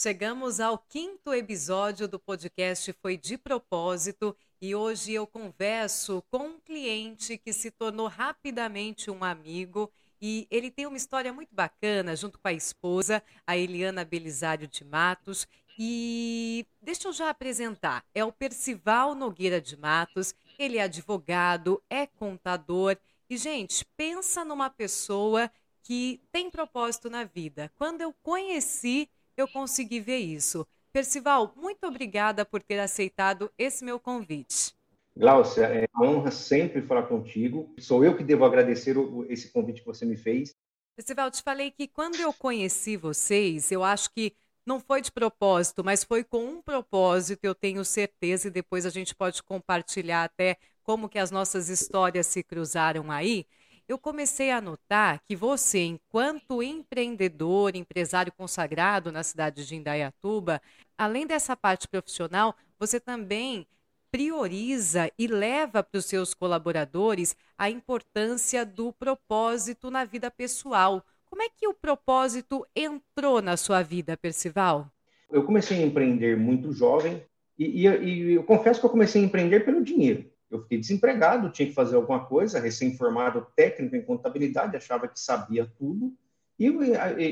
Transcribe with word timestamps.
Chegamos 0.00 0.60
ao 0.60 0.78
quinto 0.78 1.34
episódio 1.34 2.06
do 2.06 2.20
podcast 2.20 2.92
Foi 3.02 3.16
de 3.16 3.36
Propósito 3.36 4.32
e 4.62 4.72
hoje 4.72 5.12
eu 5.12 5.26
converso 5.26 6.22
com 6.30 6.50
um 6.50 6.60
cliente 6.60 7.36
que 7.36 7.52
se 7.52 7.68
tornou 7.72 8.06
rapidamente 8.06 9.10
um 9.10 9.24
amigo 9.24 9.90
e 10.22 10.46
ele 10.52 10.70
tem 10.70 10.86
uma 10.86 10.96
história 10.96 11.32
muito 11.32 11.52
bacana 11.52 12.14
junto 12.14 12.38
com 12.38 12.46
a 12.46 12.52
esposa, 12.52 13.20
a 13.44 13.56
Eliana 13.56 14.04
Belisário 14.04 14.68
de 14.68 14.84
Matos. 14.84 15.48
E 15.76 16.64
deixa 16.80 17.08
eu 17.08 17.12
já 17.12 17.28
apresentar: 17.28 18.04
é 18.14 18.24
o 18.24 18.30
Percival 18.30 19.16
Nogueira 19.16 19.60
de 19.60 19.76
Matos, 19.76 20.32
ele 20.60 20.78
é 20.78 20.82
advogado, 20.82 21.82
é 21.90 22.06
contador. 22.06 22.96
E, 23.28 23.36
gente, 23.36 23.84
pensa 23.96 24.44
numa 24.44 24.70
pessoa 24.70 25.50
que 25.82 26.20
tem 26.30 26.48
propósito 26.48 27.10
na 27.10 27.24
vida. 27.24 27.72
Quando 27.74 28.00
eu 28.00 28.14
conheci 28.22 29.08
eu 29.38 29.46
consegui 29.46 30.00
ver 30.00 30.18
isso. 30.18 30.66
Percival, 30.92 31.52
muito 31.56 31.86
obrigada 31.86 32.44
por 32.44 32.62
ter 32.62 32.80
aceitado 32.80 33.50
esse 33.56 33.84
meu 33.84 34.00
convite. 34.00 34.74
Glaucia, 35.16 35.64
é 35.66 35.88
uma 35.94 36.06
honra 36.06 36.30
sempre 36.30 36.82
falar 36.82 37.04
contigo. 37.04 37.72
Sou 37.78 38.04
eu 38.04 38.16
que 38.16 38.24
devo 38.24 38.44
agradecer 38.44 38.96
esse 39.28 39.50
convite 39.50 39.80
que 39.80 39.86
você 39.86 40.04
me 40.04 40.16
fez. 40.16 40.54
Percival, 40.96 41.30
te 41.30 41.42
falei 41.42 41.70
que 41.70 41.86
quando 41.86 42.16
eu 42.16 42.32
conheci 42.32 42.96
vocês, 42.96 43.70
eu 43.70 43.84
acho 43.84 44.10
que 44.12 44.34
não 44.66 44.80
foi 44.80 45.00
de 45.00 45.12
propósito, 45.12 45.84
mas 45.84 46.04
foi 46.04 46.24
com 46.24 46.44
um 46.44 46.60
propósito, 46.60 47.44
eu 47.44 47.54
tenho 47.54 47.84
certeza, 47.84 48.48
e 48.48 48.50
depois 48.50 48.84
a 48.84 48.90
gente 48.90 49.14
pode 49.14 49.42
compartilhar 49.42 50.24
até 50.24 50.56
como 50.82 51.08
que 51.08 51.18
as 51.18 51.30
nossas 51.30 51.68
histórias 51.68 52.26
se 52.26 52.42
cruzaram 52.42 53.10
aí 53.10 53.46
eu 53.88 53.98
comecei 53.98 54.50
a 54.50 54.60
notar 54.60 55.20
que 55.26 55.34
você, 55.34 55.78
enquanto 55.78 56.62
empreendedor, 56.62 57.74
empresário 57.74 58.30
consagrado 58.30 59.10
na 59.10 59.22
cidade 59.22 59.66
de 59.66 59.74
Indaiatuba, 59.74 60.60
além 60.96 61.26
dessa 61.26 61.56
parte 61.56 61.88
profissional, 61.88 62.54
você 62.78 63.00
também 63.00 63.66
prioriza 64.10 65.10
e 65.18 65.26
leva 65.26 65.82
para 65.82 65.98
os 65.98 66.04
seus 66.04 66.34
colaboradores 66.34 67.34
a 67.56 67.70
importância 67.70 68.64
do 68.64 68.92
propósito 68.92 69.90
na 69.90 70.04
vida 70.04 70.30
pessoal. 70.30 71.02
Como 71.24 71.42
é 71.42 71.48
que 71.48 71.66
o 71.66 71.74
propósito 71.74 72.66
entrou 72.76 73.40
na 73.40 73.56
sua 73.56 73.82
vida, 73.82 74.16
Percival? 74.16 74.90
Eu 75.30 75.44
comecei 75.44 75.82
a 75.82 75.86
empreender 75.86 76.36
muito 76.36 76.72
jovem 76.72 77.22
e, 77.58 77.86
e, 77.86 77.86
e 77.86 78.32
eu 78.34 78.44
confesso 78.44 78.80
que 78.80 78.86
eu 78.86 78.90
comecei 78.90 79.22
a 79.22 79.24
empreender 79.24 79.60
pelo 79.60 79.82
dinheiro. 79.82 80.30
Eu 80.50 80.62
fiquei 80.62 80.78
desempregado, 80.78 81.50
tinha 81.50 81.68
que 81.68 81.74
fazer 81.74 81.96
alguma 81.96 82.24
coisa, 82.24 82.58
recém-formado 82.58 83.46
técnico 83.54 83.96
em 83.96 84.02
contabilidade, 84.02 84.76
achava 84.76 85.06
que 85.06 85.20
sabia 85.20 85.70
tudo, 85.78 86.12
e 86.58 86.66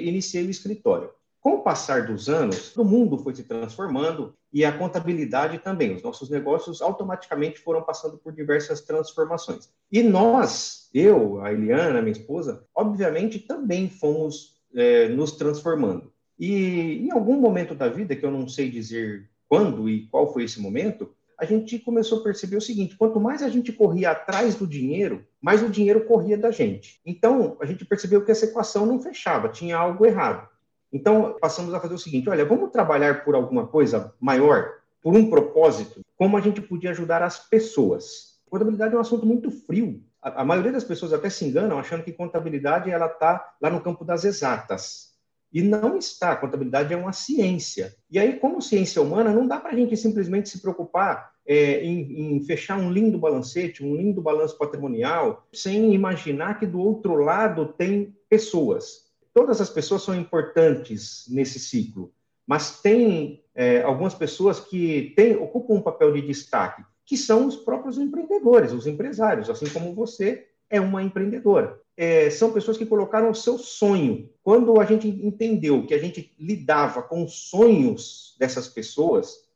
iniciei 0.09 0.47
o 0.47 0.51
escritório. 0.51 1.11
Com 1.41 1.55
o 1.55 1.63
passar 1.63 2.07
dos 2.07 2.29
anos, 2.29 2.77
o 2.77 2.85
mundo 2.85 3.19
foi 3.19 3.35
se 3.35 3.45
transformando 3.45 4.35
e 4.53 4.65
a 4.65 4.77
contabilidade 4.77 5.59
também. 5.59 5.95
Os 5.95 6.03
nossos 6.03 6.29
negócios 6.29 6.83
automaticamente 6.83 7.61
foram 7.61 7.83
passando 7.83 8.19
por 8.19 8.33
diversas 8.33 8.81
transformações. 8.81 9.71
E 9.91 10.03
nós, 10.03 10.91
eu, 10.93 11.41
a 11.41 11.53
Eliana, 11.53 12.03
minha 12.03 12.13
esposa, 12.13 12.65
obviamente 12.75 13.39
também 13.39 13.89
fomos 13.89 14.57
é, 14.75 15.09
nos 15.09 15.33
transformando. 15.33 16.13
E 16.39 17.07
em 17.07 17.13
algum 17.13 17.41
momento 17.41 17.75
da 17.75 17.89
vida, 17.89 18.17
que 18.17 18.27
eu 18.27 18.31
não 18.31 18.49
sei 18.49 18.69
dizer 18.69 19.31
quando 19.49 19.89
e 19.89 20.07
qual 20.09 20.33
foi 20.33 20.45
esse 20.45 20.61
momento, 20.61 21.15
a 21.39 21.45
gente 21.45 21.79
começou 21.79 22.21
a 22.21 22.23
perceber 22.23 22.57
o 22.57 22.61
seguinte: 22.61 22.97
quanto 22.97 23.21
mais 23.21 23.43
a 23.43 23.49
gente 23.49 23.73
corria 23.73 24.11
atrás 24.11 24.55
do 24.55 24.67
dinheiro, 24.67 25.27
mais 25.41 25.63
o 25.63 25.69
dinheiro 25.69 26.05
corria 26.07 26.39
da 26.39 26.51
gente. 26.51 27.01
Então, 27.05 27.57
a 27.61 27.67
gente 27.67 27.85
percebeu 27.85 28.25
que 28.25 28.31
essa 28.31 28.47
equação 28.47 28.87
não 28.87 29.01
fechava, 29.01 29.49
tinha 29.49 29.77
algo 29.77 30.07
errado. 30.07 30.49
Então, 30.93 31.37
passamos 31.41 31.75
a 31.75 31.81
fazer 31.81 31.95
o 31.95 31.99
seguinte: 31.99 32.29
olha, 32.29 32.45
vamos 32.45 32.71
trabalhar 32.71 33.25
por 33.25 33.35
alguma 33.35 33.67
coisa 33.67 34.15
maior, 34.21 34.73
por 35.03 35.15
um 35.15 35.29
propósito, 35.29 36.01
como 36.17 36.37
a 36.37 36.41
gente 36.41 36.61
podia 36.61 36.91
ajudar 36.91 37.23
as 37.23 37.39
pessoas. 37.39 38.37
Contabilidade 38.49 38.95
é 38.95 38.97
um 38.97 39.01
assunto 39.01 39.27
muito 39.27 39.51
frio. 39.51 40.03
A, 40.23 40.43
a 40.43 40.45
maioria 40.45 40.73
das 40.73 40.85
pessoas 40.85 41.13
até 41.13 41.29
se 41.29 41.45
enganam 41.45 41.79
achando 41.79 42.03
que 42.03 42.13
contabilidade 42.13 42.91
ela 42.91 43.07
está 43.07 43.55
lá 43.61 43.69
no 43.69 43.81
campo 43.81 44.05
das 44.05 44.25
exatas. 44.25 45.06
E 45.53 45.63
não 45.63 45.97
está. 45.97 46.33
A 46.33 46.37
contabilidade 46.37 46.93
é 46.93 46.97
uma 46.97 47.13
ciência. 47.13 47.95
E 48.11 48.19
aí, 48.19 48.39
como 48.39 48.61
ciência 48.61 49.01
humana, 49.01 49.33
não 49.33 49.47
dá 49.47 49.59
para 49.59 49.71
a 49.71 49.75
gente 49.75 49.97
simplesmente 49.97 50.49
se 50.49 50.61
preocupar 50.61 51.33
é, 51.47 51.83
em, 51.85 52.37
em, 52.37 52.45
fechar 52.45 52.79
um 52.79 52.91
lindo 52.91 53.19
balancete, 53.19 53.85
um 53.85 53.95
lindo 53.95 54.21
balanço 54.21 54.59
patrimonial, 54.59 55.47
sem 55.53 55.95
imaginar 55.95 56.59
que 56.59 56.67
do 56.67 56.81
outro 56.81 57.17
lado 57.17 57.73
tem 57.79 58.15
pessoas. 58.29 59.07
Todas 59.33 59.61
as 59.61 59.71
pessoas 59.71 60.03
são 60.03 60.15
importantes 60.15 61.27
nesse 61.31 61.61
ciclo, 61.61 62.13
mas 62.47 62.81
tem 62.81 63.45
é, 63.55 63.83
algumas 63.83 64.15
pessoas 64.15 64.59
que 64.59 65.13
tem, 65.15 65.37
ocupam 65.37 65.75
um 65.75 65.83
papel 65.83 66.13
de 66.13 66.23
destaque, 66.23 66.83
que 67.05 67.17
são 67.17 67.47
os 67.47 67.57
próprios 67.57 67.99
empreendedores, 67.99 68.73
os 68.73 68.87
empresários, 68.87 69.49
assim 69.49 69.69
como 69.69 69.95
você 69.95 70.49
é 70.69 70.81
uma 70.81 71.03
empreendedora 71.03 71.79
é, 71.97 72.29
são 72.31 72.53
pessoas 72.53 72.77
que 72.77 72.85
colocaram 72.85 73.31
o 73.31 73.35
seu 73.35 73.57
sonho. 73.59 74.31
Quando 74.43 74.79
a 74.81 74.85
gente 74.85 75.09
entendeu 75.09 75.87
que 75.87 75.95
a 75.95 75.99
gente 75.99 76.35
lidava 76.39 77.03
com 77.03 77.25
os 77.25 77.49
sonhos 77.49 78.37
dessas 78.39 78.69
pessoas, 78.69 79.47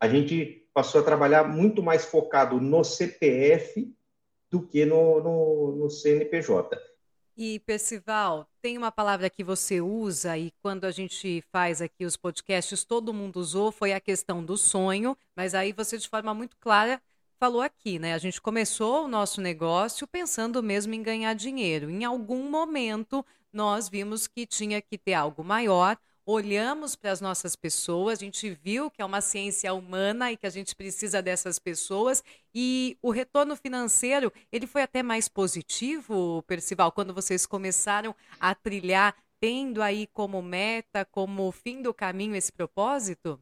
a 0.00 0.08
gente 0.08 0.66
passou 0.72 1.00
a 1.00 1.04
trabalhar 1.04 1.44
muito 1.44 1.82
mais 1.82 2.04
focado 2.04 2.60
no 2.60 2.82
CPF 2.82 3.94
do 4.50 4.62
que 4.62 4.84
no, 4.84 5.22
no, 5.22 5.76
no 5.76 5.90
CNPJ. 5.90 6.80
E, 7.36 7.58
Percival, 7.60 8.46
tem 8.60 8.76
uma 8.76 8.92
palavra 8.92 9.30
que 9.30 9.42
você 9.42 9.80
usa 9.80 10.36
e 10.36 10.52
quando 10.62 10.84
a 10.84 10.90
gente 10.90 11.42
faz 11.50 11.80
aqui 11.80 12.04
os 12.04 12.16
podcasts, 12.16 12.84
todo 12.84 13.14
mundo 13.14 13.36
usou, 13.36 13.72
foi 13.72 13.94
a 13.94 14.00
questão 14.00 14.44
do 14.44 14.56
sonho, 14.56 15.16
mas 15.34 15.54
aí 15.54 15.72
você, 15.72 15.96
de 15.96 16.08
forma 16.08 16.34
muito 16.34 16.56
clara, 16.58 17.00
falou 17.42 17.60
aqui, 17.60 17.98
né? 17.98 18.14
A 18.14 18.18
gente 18.18 18.40
começou 18.40 19.04
o 19.04 19.08
nosso 19.08 19.40
negócio 19.40 20.06
pensando 20.06 20.62
mesmo 20.62 20.94
em 20.94 21.02
ganhar 21.02 21.34
dinheiro. 21.34 21.90
Em 21.90 22.04
algum 22.04 22.48
momento, 22.48 23.26
nós 23.52 23.88
vimos 23.88 24.28
que 24.28 24.46
tinha 24.46 24.80
que 24.80 24.96
ter 24.96 25.14
algo 25.14 25.42
maior. 25.42 25.98
Olhamos 26.24 26.94
para 26.94 27.10
as 27.10 27.20
nossas 27.20 27.56
pessoas, 27.56 28.20
a 28.20 28.24
gente 28.24 28.56
viu 28.62 28.88
que 28.88 29.02
é 29.02 29.04
uma 29.04 29.20
ciência 29.20 29.74
humana 29.74 30.30
e 30.30 30.36
que 30.36 30.46
a 30.46 30.50
gente 30.50 30.76
precisa 30.76 31.20
dessas 31.20 31.58
pessoas 31.58 32.22
e 32.54 32.96
o 33.02 33.10
retorno 33.10 33.56
financeiro, 33.56 34.32
ele 34.52 34.68
foi 34.68 34.82
até 34.82 35.02
mais 35.02 35.26
positivo, 35.26 36.44
Percival, 36.46 36.92
quando 36.92 37.12
vocês 37.12 37.44
começaram 37.44 38.14
a 38.38 38.54
trilhar 38.54 39.16
tendo 39.40 39.82
aí 39.82 40.06
como 40.06 40.40
meta, 40.40 41.04
como 41.04 41.50
fim 41.50 41.82
do 41.82 41.92
caminho 41.92 42.36
esse 42.36 42.52
propósito? 42.52 43.40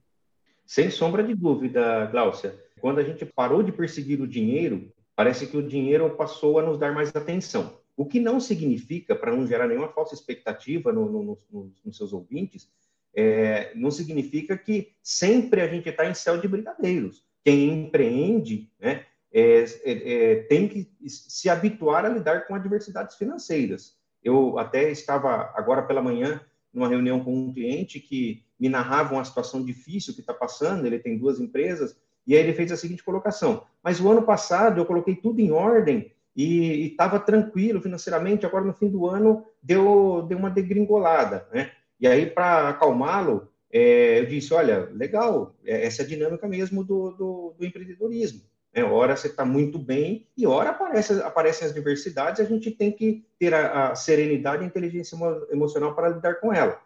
Sem 0.64 0.88
sombra 0.88 1.22
de 1.22 1.34
dúvida, 1.34 2.06
Gláucia. 2.06 2.58
Quando 2.80 2.98
a 2.98 3.02
gente 3.02 3.24
parou 3.24 3.62
de 3.62 3.72
perseguir 3.72 4.20
o 4.20 4.26
dinheiro, 4.26 4.92
parece 5.14 5.46
que 5.46 5.56
o 5.56 5.66
dinheiro 5.66 6.08
passou 6.16 6.58
a 6.58 6.62
nos 6.62 6.78
dar 6.78 6.92
mais 6.92 7.14
atenção. 7.14 7.78
O 7.96 8.06
que 8.06 8.18
não 8.18 8.40
significa, 8.40 9.14
para 9.14 9.34
não 9.34 9.46
gerar 9.46 9.68
nenhuma 9.68 9.88
falsa 9.88 10.14
expectativa 10.14 10.92
no, 10.92 11.10
no, 11.10 11.38
no, 11.50 11.72
nos 11.84 11.96
seus 11.96 12.12
ouvintes, 12.12 12.70
é, 13.14 13.72
não 13.74 13.90
significa 13.90 14.56
que 14.56 14.92
sempre 15.02 15.60
a 15.60 15.68
gente 15.68 15.88
está 15.88 16.08
em 16.08 16.14
céu 16.14 16.40
de 16.40 16.48
brigadeiros. 16.48 17.24
Quem 17.44 17.84
empreende 17.84 18.70
né, 18.80 19.04
é, 19.32 19.64
é, 19.64 19.64
é, 19.84 20.34
tem 20.44 20.68
que 20.68 20.88
se 21.06 21.48
habituar 21.48 22.04
a 22.04 22.08
lidar 22.08 22.46
com 22.46 22.54
adversidades 22.54 23.16
financeiras. 23.16 23.96
Eu 24.22 24.58
até 24.58 24.90
estava 24.90 25.52
agora 25.54 25.82
pela 25.82 26.02
manhã 26.02 26.40
numa 26.72 26.88
reunião 26.88 27.22
com 27.22 27.34
um 27.34 27.52
cliente 27.52 27.98
que 27.98 28.44
me 28.58 28.68
narrava 28.68 29.14
uma 29.14 29.24
situação 29.24 29.64
difícil 29.64 30.14
que 30.14 30.20
está 30.20 30.34
passando. 30.34 30.86
Ele 30.86 30.98
tem 30.98 31.18
duas 31.18 31.40
empresas 31.40 31.96
e 32.26 32.34
aí 32.34 32.42
ele 32.42 32.52
fez 32.52 32.70
a 32.72 32.76
seguinte 32.76 33.02
colocação: 33.02 33.64
mas 33.82 34.00
o 34.00 34.10
ano 34.10 34.22
passado 34.22 34.80
eu 34.80 34.86
coloquei 34.86 35.16
tudo 35.16 35.40
em 35.40 35.50
ordem 35.50 36.12
e 36.36 36.86
estava 36.86 37.18
tranquilo 37.18 37.80
financeiramente, 37.80 38.46
agora 38.46 38.64
no 38.64 38.72
fim 38.72 38.88
do 38.88 39.06
ano 39.06 39.44
deu, 39.62 40.24
deu 40.28 40.38
uma 40.38 40.50
degringolada, 40.50 41.46
né? 41.52 41.70
E 42.00 42.06
aí, 42.06 42.26
para 42.26 42.70
acalmá-lo, 42.70 43.48
é, 43.70 44.20
eu 44.20 44.26
disse: 44.26 44.54
olha, 44.54 44.88
legal, 44.92 45.54
é, 45.64 45.84
essa 45.86 46.02
é 46.02 46.04
a 46.04 46.08
dinâmica 46.08 46.48
mesmo 46.48 46.82
do, 46.82 47.10
do, 47.10 47.54
do 47.58 47.64
empreendedorismo. 47.64 48.40
Né? 48.74 48.82
Ora 48.84 49.16
você 49.16 49.26
está 49.26 49.44
muito 49.44 49.78
bem 49.78 50.26
e 50.36 50.46
ora 50.46 50.70
aparece, 50.70 51.20
aparecem 51.22 51.66
as 51.66 51.74
diversidades, 51.74 52.40
a 52.40 52.44
gente 52.44 52.70
tem 52.70 52.90
que 52.90 53.24
ter 53.38 53.52
a, 53.52 53.90
a 53.90 53.94
serenidade 53.94 54.62
e 54.62 54.64
a 54.64 54.68
inteligência 54.68 55.16
emocional 55.50 55.94
para 55.94 56.08
lidar 56.08 56.34
com 56.36 56.52
ela. 56.52 56.80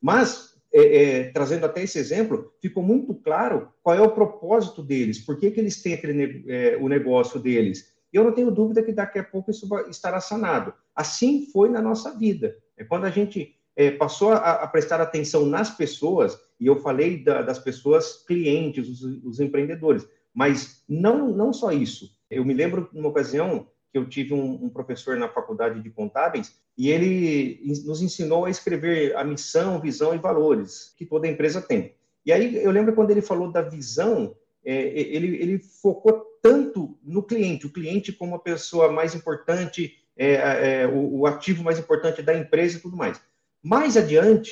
Mas 0.00 0.49
é, 0.72 1.02
é, 1.02 1.24
trazendo 1.32 1.66
até 1.66 1.82
esse 1.82 1.98
exemplo, 1.98 2.52
ficou 2.60 2.82
muito 2.82 3.14
claro 3.14 3.68
qual 3.82 3.96
é 3.96 4.00
o 4.00 4.12
propósito 4.12 4.82
deles, 4.82 5.18
por 5.18 5.38
que, 5.38 5.50
que 5.50 5.60
eles 5.60 5.82
têm 5.82 5.94
aquele, 5.94 6.44
é, 6.48 6.76
o 6.76 6.88
negócio 6.88 7.40
deles. 7.40 7.92
E 8.12 8.16
eu 8.16 8.24
não 8.24 8.32
tenho 8.32 8.50
dúvida 8.50 8.82
que 8.82 8.92
daqui 8.92 9.18
a 9.18 9.24
pouco 9.24 9.50
isso 9.50 9.68
vai, 9.68 9.88
estará 9.88 10.20
sanado. 10.20 10.72
Assim 10.94 11.46
foi 11.52 11.68
na 11.68 11.80
nossa 11.80 12.16
vida. 12.16 12.56
É 12.76 12.84
quando 12.84 13.04
a 13.04 13.10
gente 13.10 13.54
é, 13.76 13.90
passou 13.90 14.32
a, 14.32 14.36
a, 14.36 14.66
prestar 14.66 15.00
atenção 15.00 15.46
nas 15.46 15.70
pessoas, 15.70 16.38
e 16.58 16.66
eu 16.66 16.76
falei 16.76 17.22
da, 17.22 17.42
das 17.42 17.58
pessoas 17.58 18.24
clientes, 18.26 18.88
os, 18.88 19.02
os, 19.24 19.40
empreendedores, 19.40 20.06
mas 20.34 20.84
não, 20.88 21.28
não 21.28 21.52
só 21.52 21.72
isso. 21.72 22.10
Eu 22.30 22.44
me 22.44 22.54
lembro, 22.54 22.88
numa 22.92 23.08
ocasião, 23.08 23.66
que 23.92 23.98
eu 23.98 24.08
tive 24.08 24.32
um, 24.32 24.64
um, 24.64 24.68
professor 24.68 25.16
na 25.16 25.28
faculdade 25.28 25.80
de 25.80 25.90
contábeis 25.90 26.56
e 26.78 26.90
ele 26.90 27.60
nos 27.84 28.00
ensinou 28.00 28.44
a 28.44 28.50
escrever 28.50 29.16
a 29.16 29.24
missão, 29.24 29.80
visão 29.80 30.14
e 30.14 30.18
valores 30.18 30.94
que 30.96 31.04
toda 31.04 31.26
empresa 31.26 31.60
tem. 31.60 31.94
E 32.24 32.32
aí 32.32 32.56
eu 32.56 32.70
lembro 32.70 32.94
quando 32.94 33.10
ele 33.10 33.22
falou 33.22 33.50
da 33.50 33.62
visão, 33.62 34.34
é, 34.64 34.72
ele, 34.72 35.36
ele 35.36 35.58
focou 35.58 36.24
tanto 36.42 36.98
no 37.02 37.22
cliente, 37.22 37.66
o 37.66 37.72
cliente 37.72 38.12
como 38.12 38.34
a 38.36 38.38
pessoa 38.38 38.90
mais 38.92 39.14
importante, 39.14 39.98
é, 40.16 40.82
é, 40.82 40.86
o, 40.86 41.20
o 41.20 41.26
ativo 41.26 41.62
mais 41.62 41.78
importante 41.78 42.22
da 42.22 42.36
empresa 42.36 42.78
e 42.78 42.80
tudo 42.80 42.96
mais. 42.96 43.20
Mais 43.62 43.96
adiante, 43.96 44.50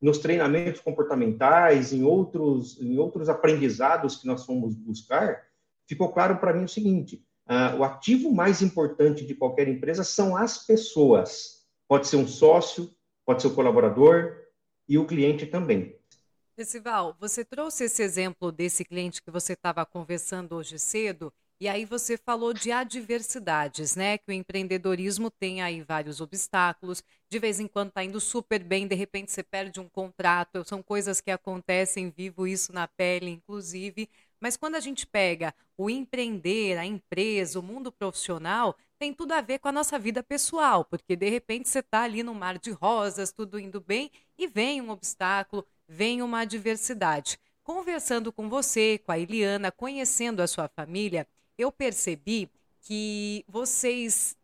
nos 0.00 0.18
treinamentos 0.18 0.80
comportamentais, 0.80 1.92
em 1.92 2.04
outros, 2.04 2.80
em 2.80 2.98
outros 2.98 3.28
aprendizados 3.28 4.16
que 4.16 4.26
nós 4.26 4.44
fomos 4.44 4.74
buscar, 4.74 5.42
ficou 5.86 6.12
claro 6.12 6.36
para 6.36 6.52
mim 6.52 6.64
o 6.64 6.68
seguinte: 6.68 7.24
o 7.78 7.84
ativo 7.84 8.32
mais 8.32 8.60
importante 8.62 9.24
de 9.24 9.34
qualquer 9.34 9.68
empresa 9.68 10.02
são 10.02 10.36
as 10.36 10.66
pessoas. 10.66 11.64
Pode 11.88 12.08
ser 12.08 12.16
um 12.16 12.26
sócio, 12.26 12.90
pode 13.24 13.42
ser 13.42 13.48
o 13.48 13.52
um 13.52 13.54
colaborador 13.54 14.36
e 14.88 14.98
o 14.98 15.06
cliente 15.06 15.46
também. 15.46 15.96
Percival, 16.56 17.14
você 17.20 17.44
trouxe 17.44 17.84
esse 17.84 18.02
exemplo 18.02 18.50
desse 18.50 18.84
cliente 18.84 19.22
que 19.22 19.30
você 19.30 19.52
estava 19.52 19.84
conversando 19.84 20.56
hoje 20.56 20.78
cedo, 20.78 21.32
e 21.60 21.68
aí 21.68 21.84
você 21.86 22.18
falou 22.18 22.52
de 22.52 22.70
adversidades, 22.70 23.96
né? 23.96 24.18
Que 24.18 24.30
o 24.30 24.32
empreendedorismo 24.32 25.30
tem 25.30 25.62
aí 25.62 25.82
vários 25.82 26.20
obstáculos, 26.20 27.02
de 27.30 27.38
vez 27.38 27.60
em 27.60 27.66
quando 27.66 27.88
está 27.88 28.04
indo 28.04 28.20
super 28.20 28.62
bem, 28.62 28.86
de 28.86 28.94
repente 28.94 29.32
você 29.32 29.42
perde 29.42 29.80
um 29.80 29.88
contrato, 29.88 30.66
são 30.66 30.82
coisas 30.82 31.20
que 31.20 31.30
acontecem, 31.30 32.10
vivo 32.10 32.46
isso 32.46 32.72
na 32.72 32.86
pele, 32.86 33.30
inclusive. 33.30 34.08
Mas 34.40 34.56
quando 34.56 34.74
a 34.74 34.80
gente 34.80 35.06
pega 35.06 35.54
o 35.76 35.90
empreender, 35.90 36.78
a 36.78 36.84
empresa, 36.84 37.58
o 37.58 37.62
mundo 37.62 37.90
profissional, 37.92 38.76
tem 38.98 39.12
tudo 39.12 39.32
a 39.32 39.40
ver 39.40 39.58
com 39.58 39.68
a 39.68 39.72
nossa 39.72 39.98
vida 39.98 40.22
pessoal, 40.22 40.84
porque 40.84 41.16
de 41.16 41.28
repente 41.28 41.68
você 41.68 41.80
está 41.80 42.02
ali 42.02 42.22
no 42.22 42.34
mar 42.34 42.58
de 42.58 42.70
rosas, 42.70 43.32
tudo 43.32 43.58
indo 43.58 43.80
bem, 43.80 44.10
e 44.38 44.46
vem 44.46 44.80
um 44.80 44.90
obstáculo, 44.90 45.66
vem 45.86 46.22
uma 46.22 46.40
adversidade. 46.40 47.38
Conversando 47.62 48.32
com 48.32 48.48
você, 48.48 48.98
com 48.98 49.12
a 49.12 49.18
Eliana, 49.18 49.72
conhecendo 49.72 50.40
a 50.40 50.46
sua 50.46 50.68
família, 50.68 51.26
eu 51.58 51.72
percebi 51.72 52.48
que 52.80 53.44
vocês 53.48 54.36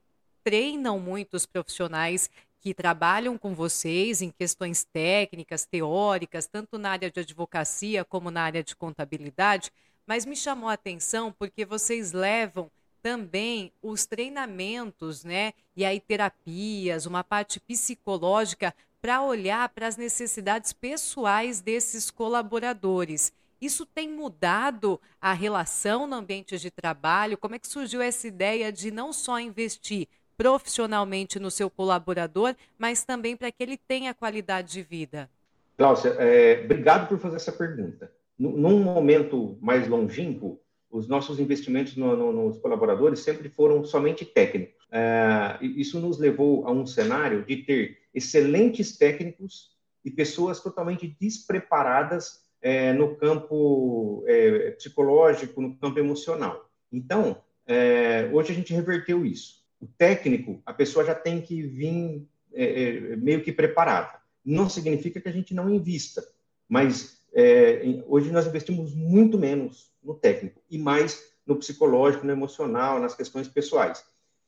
treinam 0.42 0.98
muitos 0.98 1.46
profissionais 1.46 2.28
que 2.62 2.72
trabalham 2.72 3.36
com 3.36 3.54
vocês 3.56 4.22
em 4.22 4.30
questões 4.30 4.84
técnicas, 4.84 5.66
teóricas, 5.66 6.46
tanto 6.46 6.78
na 6.78 6.90
área 6.92 7.10
de 7.10 7.18
advocacia 7.18 8.04
como 8.04 8.30
na 8.30 8.42
área 8.42 8.62
de 8.62 8.76
contabilidade, 8.76 9.72
mas 10.06 10.24
me 10.24 10.36
chamou 10.36 10.68
a 10.68 10.74
atenção 10.74 11.34
porque 11.36 11.64
vocês 11.64 12.12
levam 12.12 12.70
também 13.02 13.72
os 13.82 14.06
treinamentos, 14.06 15.24
né? 15.24 15.54
E 15.76 15.84
aí 15.84 15.98
terapias, 15.98 17.04
uma 17.04 17.24
parte 17.24 17.58
psicológica 17.58 18.72
para 19.00 19.20
olhar 19.22 19.68
para 19.70 19.88
as 19.88 19.96
necessidades 19.96 20.72
pessoais 20.72 21.60
desses 21.60 22.12
colaboradores. 22.12 23.32
Isso 23.60 23.84
tem 23.84 24.08
mudado 24.08 25.00
a 25.20 25.32
relação 25.32 26.06
no 26.06 26.14
ambiente 26.14 26.56
de 26.58 26.70
trabalho? 26.70 27.36
Como 27.36 27.56
é 27.56 27.58
que 27.58 27.66
surgiu 27.66 28.00
essa 28.00 28.28
ideia 28.28 28.70
de 28.70 28.92
não 28.92 29.12
só 29.12 29.40
investir 29.40 30.06
profissionalmente 30.42 31.38
no 31.38 31.52
seu 31.52 31.70
colaborador, 31.70 32.56
mas 32.76 33.04
também 33.04 33.36
para 33.36 33.52
que 33.52 33.62
ele 33.62 33.76
tenha 33.76 34.12
qualidade 34.12 34.72
de 34.72 34.82
vida? 34.82 35.30
Cláudia, 35.78 36.16
é, 36.18 36.62
obrigado 36.64 37.08
por 37.08 37.16
fazer 37.20 37.36
essa 37.36 37.52
pergunta. 37.52 38.10
Num 38.36 38.82
momento 38.82 39.56
mais 39.60 39.86
longínquo, 39.86 40.60
os 40.90 41.06
nossos 41.06 41.38
investimentos 41.38 41.96
no, 41.96 42.16
no, 42.16 42.32
nos 42.32 42.58
colaboradores 42.58 43.20
sempre 43.20 43.48
foram 43.48 43.84
somente 43.84 44.24
técnicos. 44.24 44.84
É, 44.90 45.58
isso 45.62 46.00
nos 46.00 46.18
levou 46.18 46.66
a 46.66 46.72
um 46.72 46.84
cenário 46.84 47.44
de 47.44 47.58
ter 47.58 47.98
excelentes 48.12 48.98
técnicos 48.98 49.76
e 50.04 50.10
pessoas 50.10 50.60
totalmente 50.60 51.16
despreparadas 51.20 52.42
é, 52.60 52.92
no 52.92 53.14
campo 53.14 54.24
é, 54.26 54.72
psicológico, 54.72 55.62
no 55.62 55.76
campo 55.76 56.00
emocional. 56.00 56.68
Então, 56.92 57.40
é, 57.64 58.28
hoje 58.32 58.50
a 58.50 58.54
gente 58.56 58.74
reverteu 58.74 59.24
isso. 59.24 59.61
O 59.82 59.86
técnico, 59.98 60.62
a 60.64 60.72
pessoa 60.72 61.04
já 61.04 61.14
tem 61.14 61.42
que 61.42 61.60
vir 61.60 62.24
é, 62.54 62.82
é, 62.84 63.16
meio 63.16 63.42
que 63.42 63.52
preparada. 63.52 64.20
Não 64.44 64.68
significa 64.68 65.20
que 65.20 65.28
a 65.28 65.32
gente 65.32 65.52
não 65.52 65.68
invista, 65.68 66.24
mas 66.68 67.20
hoje 68.06 68.30
nós 68.30 68.46
investimos 68.46 68.94
muito 68.94 69.38
menos 69.38 69.90
no 70.04 70.14
técnico 70.14 70.60
e 70.70 70.76
mais 70.78 71.32
no 71.46 71.56
psicológico, 71.56 72.26
no 72.26 72.32
emocional, 72.32 73.00
nas 73.00 73.14
questões 73.14 73.48
pessoais. 73.48 74.04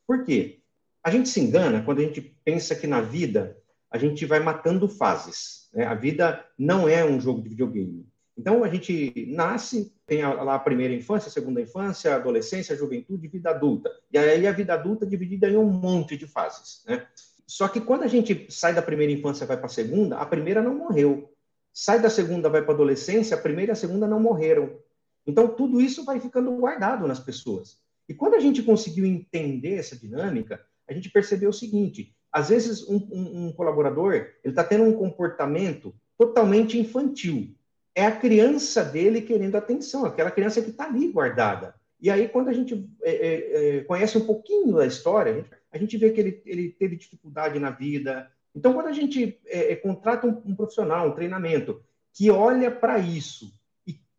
Por 0.06 0.24
quê? 0.24 0.60
A 1.02 1.10
gente 1.10 1.28
se 1.28 1.40
engana 1.40 1.82
quando 1.82 1.98
a 1.98 2.02
gente 2.02 2.20
pensa 2.44 2.74
que 2.74 2.86
na 2.86 3.00
vida 3.00 3.56
a 3.90 3.98
gente 3.98 4.26
vai 4.26 4.40
matando 4.40 4.88
fases. 4.88 5.68
Né? 5.72 5.84
A 5.84 5.94
vida 5.94 6.44
não 6.58 6.88
é 6.88 7.04
um 7.04 7.20
jogo 7.20 7.42
de 7.42 7.48
videogame. 7.48 8.06
Então 8.36 8.64
a 8.64 8.68
gente 8.68 9.26
nasce, 9.28 9.92
tem 10.06 10.22
lá 10.22 10.54
a 10.56 10.58
primeira 10.58 10.92
infância, 10.92 11.28
a 11.28 11.32
segunda 11.32 11.60
infância, 11.60 12.12
a 12.12 12.16
adolescência, 12.16 12.74
a 12.74 12.78
juventude, 12.78 13.28
vida 13.28 13.50
adulta. 13.50 13.90
E 14.12 14.18
aí 14.18 14.46
a 14.46 14.52
vida 14.52 14.74
adulta 14.74 15.04
é 15.04 15.08
dividida 15.08 15.48
em 15.48 15.56
um 15.56 15.64
monte 15.70 16.16
de 16.16 16.26
fases. 16.26 16.82
Né? 16.86 17.06
Só 17.46 17.68
que 17.68 17.80
quando 17.80 18.02
a 18.02 18.08
gente 18.08 18.46
sai 18.50 18.74
da 18.74 18.82
primeira 18.82 19.12
infância 19.12 19.46
vai 19.46 19.56
para 19.56 19.66
a 19.66 19.70
segunda, 19.70 20.18
a 20.18 20.26
primeira 20.26 20.60
não 20.60 20.74
morreu. 20.74 21.30
Sai 21.72 22.00
da 22.00 22.10
segunda, 22.10 22.48
vai 22.48 22.62
para 22.62 22.72
a 22.72 22.74
adolescência, 22.74 23.36
a 23.36 23.40
primeira 23.40 23.72
e 23.72 23.74
a 23.74 23.76
segunda 23.76 24.06
não 24.06 24.20
morreram. 24.20 24.78
Então, 25.26 25.48
tudo 25.48 25.80
isso 25.80 26.04
vai 26.04 26.20
ficando 26.20 26.52
guardado 26.52 27.06
nas 27.06 27.18
pessoas. 27.18 27.78
E 28.08 28.14
quando 28.14 28.34
a 28.34 28.40
gente 28.40 28.62
conseguiu 28.62 29.06
entender 29.06 29.76
essa 29.76 29.96
dinâmica, 29.96 30.60
a 30.88 30.92
gente 30.92 31.10
percebeu 31.10 31.50
o 31.50 31.54
seguinte: 31.54 32.14
às 32.30 32.48
vezes 32.48 32.86
um, 32.88 32.96
um, 32.96 33.46
um 33.46 33.52
colaborador 33.52 34.14
ele 34.14 34.30
está 34.44 34.62
tendo 34.62 34.84
um 34.84 34.92
comportamento 34.92 35.94
totalmente 36.18 36.78
infantil. 36.78 37.54
É 37.94 38.06
a 38.06 38.16
criança 38.16 38.84
dele 38.84 39.20
querendo 39.22 39.56
atenção, 39.56 40.04
aquela 40.04 40.30
criança 40.30 40.60
que 40.60 40.70
está 40.70 40.86
ali 40.86 41.08
guardada. 41.08 41.74
E 42.00 42.10
aí, 42.10 42.28
quando 42.28 42.48
a 42.48 42.52
gente 42.52 42.88
é, 43.02 43.12
é, 43.12 43.76
é, 43.76 43.80
conhece 43.84 44.18
um 44.18 44.26
pouquinho 44.26 44.76
da 44.76 44.86
história, 44.86 45.44
a 45.70 45.78
gente, 45.78 45.96
vê 45.96 46.10
que 46.10 46.20
ele, 46.20 46.42
ele, 46.44 46.68
teve 46.70 46.96
dificuldade 46.96 47.58
na 47.58 47.70
vida. 47.70 48.30
Então, 48.54 48.74
quando 48.74 48.88
a 48.88 48.92
gente 48.92 49.40
é, 49.46 49.72
é, 49.72 49.76
contrata 49.76 50.26
um, 50.26 50.42
um 50.44 50.54
profissional, 50.54 51.08
um 51.08 51.14
treinamento, 51.14 51.82
que 52.12 52.30
olha 52.30 52.70
para 52.70 52.98
isso 52.98 53.52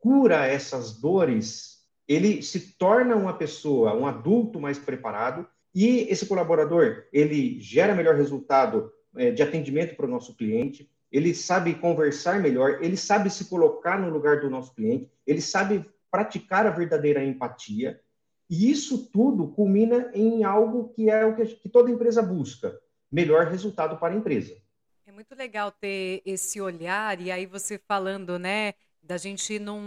cura 0.05 0.45
essas 0.45 1.01
dores, 1.01 1.79
ele 2.07 2.43
se 2.43 2.77
torna 2.77 3.15
uma 3.15 3.33
pessoa, 3.33 3.95
um 3.95 4.05
adulto 4.05 4.61
mais 4.61 4.77
preparado 4.77 5.47
e 5.73 6.01
esse 6.11 6.27
colaborador, 6.27 7.05
ele 7.11 7.59
gera 7.59 7.95
melhor 7.95 8.13
resultado 8.13 8.91
é, 9.15 9.31
de 9.31 9.41
atendimento 9.41 9.95
para 9.95 10.05
o 10.05 10.09
nosso 10.09 10.37
cliente, 10.37 10.87
ele 11.15 11.33
sabe 11.33 11.75
conversar 11.75 12.41
melhor, 12.41 12.83
ele 12.83 12.97
sabe 12.97 13.29
se 13.29 13.45
colocar 13.45 13.99
no 13.99 14.09
lugar 14.09 14.41
do 14.41 14.49
nosso 14.49 14.73
cliente, 14.73 15.09
ele 15.25 15.41
sabe 15.41 15.85
praticar 16.11 16.65
a 16.65 16.71
verdadeira 16.71 17.23
empatia, 17.23 18.01
e 18.49 18.69
isso 18.69 19.09
tudo 19.11 19.47
culmina 19.47 20.11
em 20.13 20.43
algo 20.43 20.89
que 20.89 21.09
é 21.09 21.25
o 21.25 21.35
que, 21.35 21.45
que 21.45 21.69
toda 21.69 21.91
empresa 21.91 22.21
busca, 22.21 22.79
melhor 23.11 23.47
resultado 23.47 23.97
para 23.97 24.13
a 24.13 24.17
empresa. 24.17 24.55
É 25.05 25.11
muito 25.11 25.35
legal 25.35 25.71
ter 25.71 26.21
esse 26.25 26.59
olhar, 26.59 27.19
e 27.21 27.31
aí 27.31 27.45
você 27.45 27.79
falando, 27.87 28.37
né, 28.37 28.73
da 29.05 29.17
gente 29.17 29.59
não, 29.59 29.79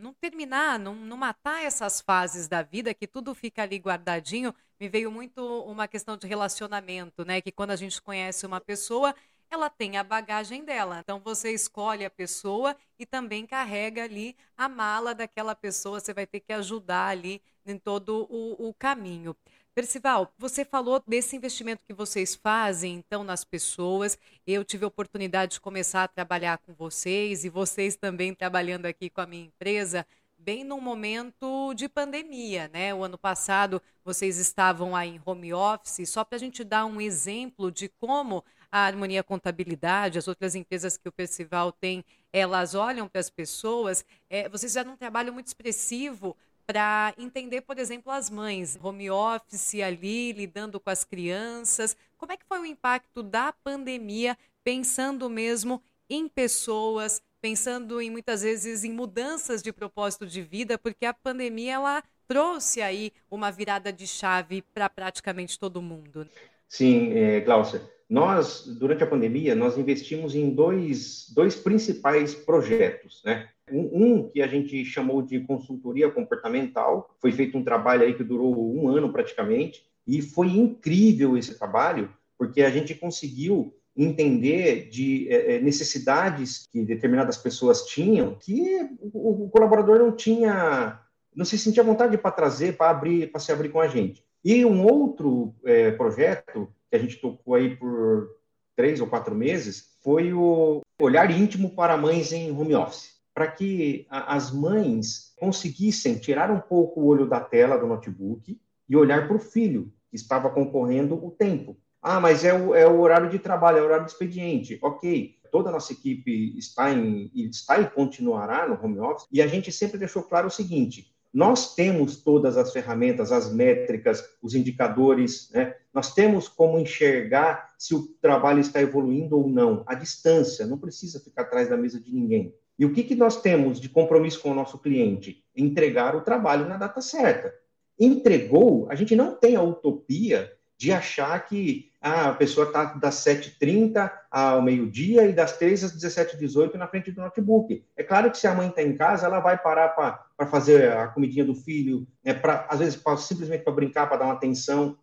não 0.00 0.12
terminar, 0.14 0.78
não, 0.78 0.94
não 0.94 1.16
matar 1.16 1.62
essas 1.62 2.00
fases 2.00 2.48
da 2.48 2.62
vida, 2.62 2.94
que 2.94 3.06
tudo 3.06 3.34
fica 3.34 3.62
ali 3.62 3.76
guardadinho. 3.76 4.54
Me 4.80 4.88
veio 4.88 5.10
muito 5.10 5.62
uma 5.64 5.86
questão 5.86 6.16
de 6.16 6.26
relacionamento, 6.26 7.24
né? 7.24 7.40
Que 7.42 7.52
quando 7.52 7.72
a 7.72 7.76
gente 7.76 8.00
conhece 8.00 8.46
uma 8.46 8.60
pessoa, 8.60 9.14
ela 9.54 9.70
tem 9.70 9.96
a 9.96 10.04
bagagem 10.04 10.64
dela. 10.64 11.00
Então 11.00 11.18
você 11.18 11.52
escolhe 11.52 12.04
a 12.04 12.10
pessoa 12.10 12.76
e 12.98 13.06
também 13.06 13.46
carrega 13.46 14.04
ali 14.04 14.36
a 14.56 14.68
mala 14.68 15.14
daquela 15.14 15.54
pessoa. 15.54 16.00
Você 16.00 16.12
vai 16.12 16.26
ter 16.26 16.40
que 16.40 16.52
ajudar 16.52 17.06
ali 17.06 17.40
em 17.64 17.78
todo 17.78 18.26
o, 18.30 18.68
o 18.68 18.74
caminho. 18.74 19.34
Percival, 19.74 20.32
você 20.38 20.64
falou 20.64 21.02
desse 21.04 21.34
investimento 21.34 21.82
que 21.84 21.92
vocês 21.92 22.36
fazem, 22.36 22.94
então, 22.94 23.24
nas 23.24 23.42
pessoas. 23.44 24.16
Eu 24.46 24.64
tive 24.64 24.84
a 24.84 24.88
oportunidade 24.88 25.54
de 25.54 25.60
começar 25.60 26.04
a 26.04 26.08
trabalhar 26.08 26.58
com 26.58 26.72
vocês 26.74 27.44
e 27.44 27.48
vocês 27.48 27.96
também 27.96 28.32
trabalhando 28.32 28.86
aqui 28.86 29.10
com 29.10 29.20
a 29.20 29.26
minha 29.26 29.46
empresa, 29.46 30.06
bem 30.38 30.62
num 30.62 30.80
momento 30.80 31.74
de 31.74 31.88
pandemia, 31.88 32.70
né? 32.72 32.94
O 32.94 33.02
ano 33.02 33.18
passado 33.18 33.82
vocês 34.04 34.38
estavam 34.38 34.94
aí 34.94 35.16
em 35.16 35.20
home 35.24 35.52
office, 35.52 36.08
só 36.08 36.22
para 36.22 36.36
a 36.36 36.38
gente 36.38 36.62
dar 36.62 36.84
um 36.84 37.00
exemplo 37.00 37.72
de 37.72 37.88
como 37.88 38.44
a 38.74 38.86
Harmonia 38.86 39.22
Contabilidade, 39.22 40.18
as 40.18 40.26
outras 40.26 40.56
empresas 40.56 40.96
que 40.96 41.08
o 41.08 41.12
Percival 41.12 41.70
tem, 41.70 42.04
elas 42.32 42.74
olham 42.74 43.06
para 43.06 43.20
as 43.20 43.30
pessoas. 43.30 44.04
É, 44.28 44.48
vocês 44.48 44.72
já 44.72 44.82
um 44.82 44.96
trabalho 44.96 45.32
muito 45.32 45.46
expressivo 45.46 46.36
para 46.66 47.14
entender, 47.16 47.60
por 47.60 47.78
exemplo, 47.78 48.10
as 48.10 48.28
mães, 48.28 48.76
home 48.82 49.08
office 49.12 49.76
ali, 49.76 50.32
lidando 50.32 50.80
com 50.80 50.90
as 50.90 51.04
crianças. 51.04 51.96
Como 52.18 52.32
é 52.32 52.36
que 52.36 52.44
foi 52.48 52.58
o 52.58 52.66
impacto 52.66 53.22
da 53.22 53.52
pandemia, 53.52 54.36
pensando 54.64 55.30
mesmo 55.30 55.80
em 56.10 56.26
pessoas, 56.26 57.22
pensando 57.40 58.00
em 58.00 58.10
muitas 58.10 58.42
vezes 58.42 58.82
em 58.82 58.90
mudanças 58.90 59.62
de 59.62 59.72
propósito 59.72 60.26
de 60.26 60.42
vida, 60.42 60.76
porque 60.76 61.06
a 61.06 61.14
pandemia 61.14 61.74
ela 61.74 62.02
trouxe 62.26 62.82
aí 62.82 63.12
uma 63.30 63.52
virada 63.52 63.92
de 63.92 64.08
chave 64.08 64.62
para 64.74 64.90
praticamente 64.90 65.60
todo 65.60 65.80
mundo. 65.80 66.28
Sim, 66.68 67.12
é, 67.12 67.40
Glaucia. 67.40 67.82
Nós, 68.08 68.66
durante 68.78 69.02
a 69.02 69.06
pandemia, 69.06 69.54
nós 69.54 69.78
investimos 69.78 70.34
em 70.34 70.50
dois, 70.50 71.26
dois 71.34 71.56
principais 71.56 72.34
projetos, 72.34 73.22
né? 73.24 73.48
Um, 73.72 74.28
que 74.28 74.42
a 74.42 74.46
gente 74.46 74.84
chamou 74.84 75.22
de 75.22 75.40
consultoria 75.40 76.10
comportamental, 76.10 77.16
foi 77.18 77.32
feito 77.32 77.56
um 77.56 77.64
trabalho 77.64 78.02
aí 78.02 78.12
que 78.14 78.22
durou 78.22 78.76
um 78.76 78.88
ano 78.88 79.10
praticamente, 79.10 79.82
e 80.06 80.20
foi 80.20 80.48
incrível 80.48 81.36
esse 81.36 81.58
trabalho, 81.58 82.10
porque 82.36 82.60
a 82.60 82.68
gente 82.68 82.94
conseguiu 82.94 83.74
entender 83.96 84.90
de 84.90 85.26
é, 85.30 85.56
é 85.56 85.60
necessidades 85.60 86.68
que 86.70 86.82
determinadas 86.84 87.38
pessoas 87.38 87.86
tinham, 87.86 88.34
que 88.34 88.86
o, 89.00 89.44
o 89.44 89.48
colaborador 89.48 89.98
não 89.98 90.12
tinha, 90.12 91.00
não 91.34 91.44
se 91.44 91.56
sentia 91.56 91.82
vontade 91.82 92.18
para 92.18 92.30
trazer, 92.30 92.76
para 92.76 92.90
abrir, 92.90 93.30
para 93.30 93.40
se 93.40 93.50
abrir 93.50 93.70
com 93.70 93.80
a 93.80 93.88
gente. 93.88 94.22
E 94.44 94.64
um 94.64 94.84
outro 94.84 95.54
é, 95.64 95.90
projeto 95.92 96.68
que 96.90 96.96
a 96.96 96.98
gente 96.98 97.16
tocou 97.16 97.54
aí 97.54 97.74
por 97.76 98.28
três 98.76 99.00
ou 99.00 99.06
quatro 99.06 99.34
meses 99.34 99.96
foi 100.02 100.34
o 100.34 100.82
olhar 101.00 101.30
íntimo 101.30 101.70
para 101.70 101.96
mães 101.96 102.30
em 102.30 102.50
home 102.52 102.74
office, 102.74 103.14
para 103.32 103.46
que 103.46 104.06
a, 104.10 104.34
as 104.34 104.52
mães 104.52 105.32
conseguissem 105.36 106.18
tirar 106.18 106.50
um 106.50 106.60
pouco 106.60 107.00
o 107.00 107.06
olho 107.06 107.26
da 107.26 107.40
tela 107.40 107.78
do 107.78 107.86
notebook 107.86 108.60
e 108.86 108.96
olhar 108.96 109.26
para 109.26 109.36
o 109.36 109.40
filho 109.40 109.90
que 110.10 110.16
estava 110.16 110.50
concorrendo 110.50 111.14
o 111.14 111.30
tempo. 111.30 111.78
Ah, 112.02 112.20
mas 112.20 112.44
é 112.44 112.52
o, 112.52 112.74
é 112.74 112.86
o 112.86 113.00
horário 113.00 113.30
de 113.30 113.38
trabalho, 113.38 113.78
é 113.78 113.80
o 113.80 113.84
horário 113.86 114.04
de 114.04 114.12
expediente. 114.12 114.78
Ok, 114.82 115.36
toda 115.50 115.70
a 115.70 115.72
nossa 115.72 115.94
equipe 115.94 116.56
está, 116.58 116.92
em, 116.92 117.30
está 117.34 117.80
e 117.80 117.88
continuará 117.88 118.68
no 118.68 118.74
home 118.74 118.98
office, 118.98 119.26
e 119.32 119.40
a 119.40 119.46
gente 119.46 119.72
sempre 119.72 119.96
deixou 119.96 120.22
claro 120.22 120.48
o 120.48 120.50
seguinte: 120.50 121.13
nós 121.34 121.74
temos 121.74 122.22
todas 122.22 122.56
as 122.56 122.72
ferramentas, 122.72 123.32
as 123.32 123.52
métricas, 123.52 124.24
os 124.40 124.54
indicadores, 124.54 125.50
né? 125.52 125.74
Nós 125.92 126.14
temos 126.14 126.46
como 126.46 126.78
enxergar 126.78 127.74
se 127.76 127.92
o 127.92 128.06
trabalho 128.22 128.60
está 128.60 128.80
evoluindo 128.80 129.36
ou 129.36 129.48
não, 129.48 129.82
à 129.84 129.94
distância, 129.94 130.64
não 130.64 130.78
precisa 130.78 131.18
ficar 131.18 131.42
atrás 131.42 131.68
da 131.68 131.76
mesa 131.76 132.00
de 132.00 132.14
ninguém. 132.14 132.54
E 132.78 132.86
o 132.86 132.92
que, 132.92 133.02
que 133.02 133.16
nós 133.16 133.40
temos 133.40 133.80
de 133.80 133.88
compromisso 133.88 134.40
com 134.40 134.52
o 134.52 134.54
nosso 134.54 134.78
cliente? 134.78 135.44
Entregar 135.56 136.14
o 136.14 136.20
trabalho 136.20 136.68
na 136.68 136.76
data 136.76 137.00
certa. 137.00 137.52
Entregou, 137.98 138.86
a 138.88 138.94
gente 138.94 139.16
não 139.16 139.34
tem 139.34 139.56
a 139.56 139.62
utopia 139.62 140.52
de 140.76 140.92
achar 140.92 141.48
que 141.48 141.90
ah, 142.04 142.28
a 142.28 142.34
pessoa 142.34 142.66
está 142.66 142.84
das 142.84 143.14
7h30 143.24 144.12
ao 144.30 144.60
meio-dia 144.60 145.26
e 145.26 145.32
das 145.32 145.56
3 145.56 145.84
às 145.84 145.96
17h18 145.96 146.74
na 146.74 146.86
frente 146.86 147.10
do 147.10 147.22
notebook. 147.22 147.82
É 147.96 148.02
claro 148.02 148.30
que 148.30 148.36
se 148.36 148.46
a 148.46 148.54
mãe 148.54 148.68
está 148.68 148.82
em 148.82 148.94
casa, 148.94 149.24
ela 149.24 149.40
vai 149.40 149.56
parar 149.56 149.88
para 149.88 150.46
fazer 150.46 150.92
a 150.92 151.08
comidinha 151.08 151.46
do 151.46 151.54
filho, 151.54 152.06
né, 152.22 152.34
pra, 152.34 152.66
às 152.68 152.78
vezes 152.78 152.96
pra, 152.96 153.16
simplesmente 153.16 153.64
para 153.64 153.72
brincar, 153.72 154.06
para 154.06 154.18
dar 154.18 154.26
uma 154.26 154.34
atenção. 154.34 154.98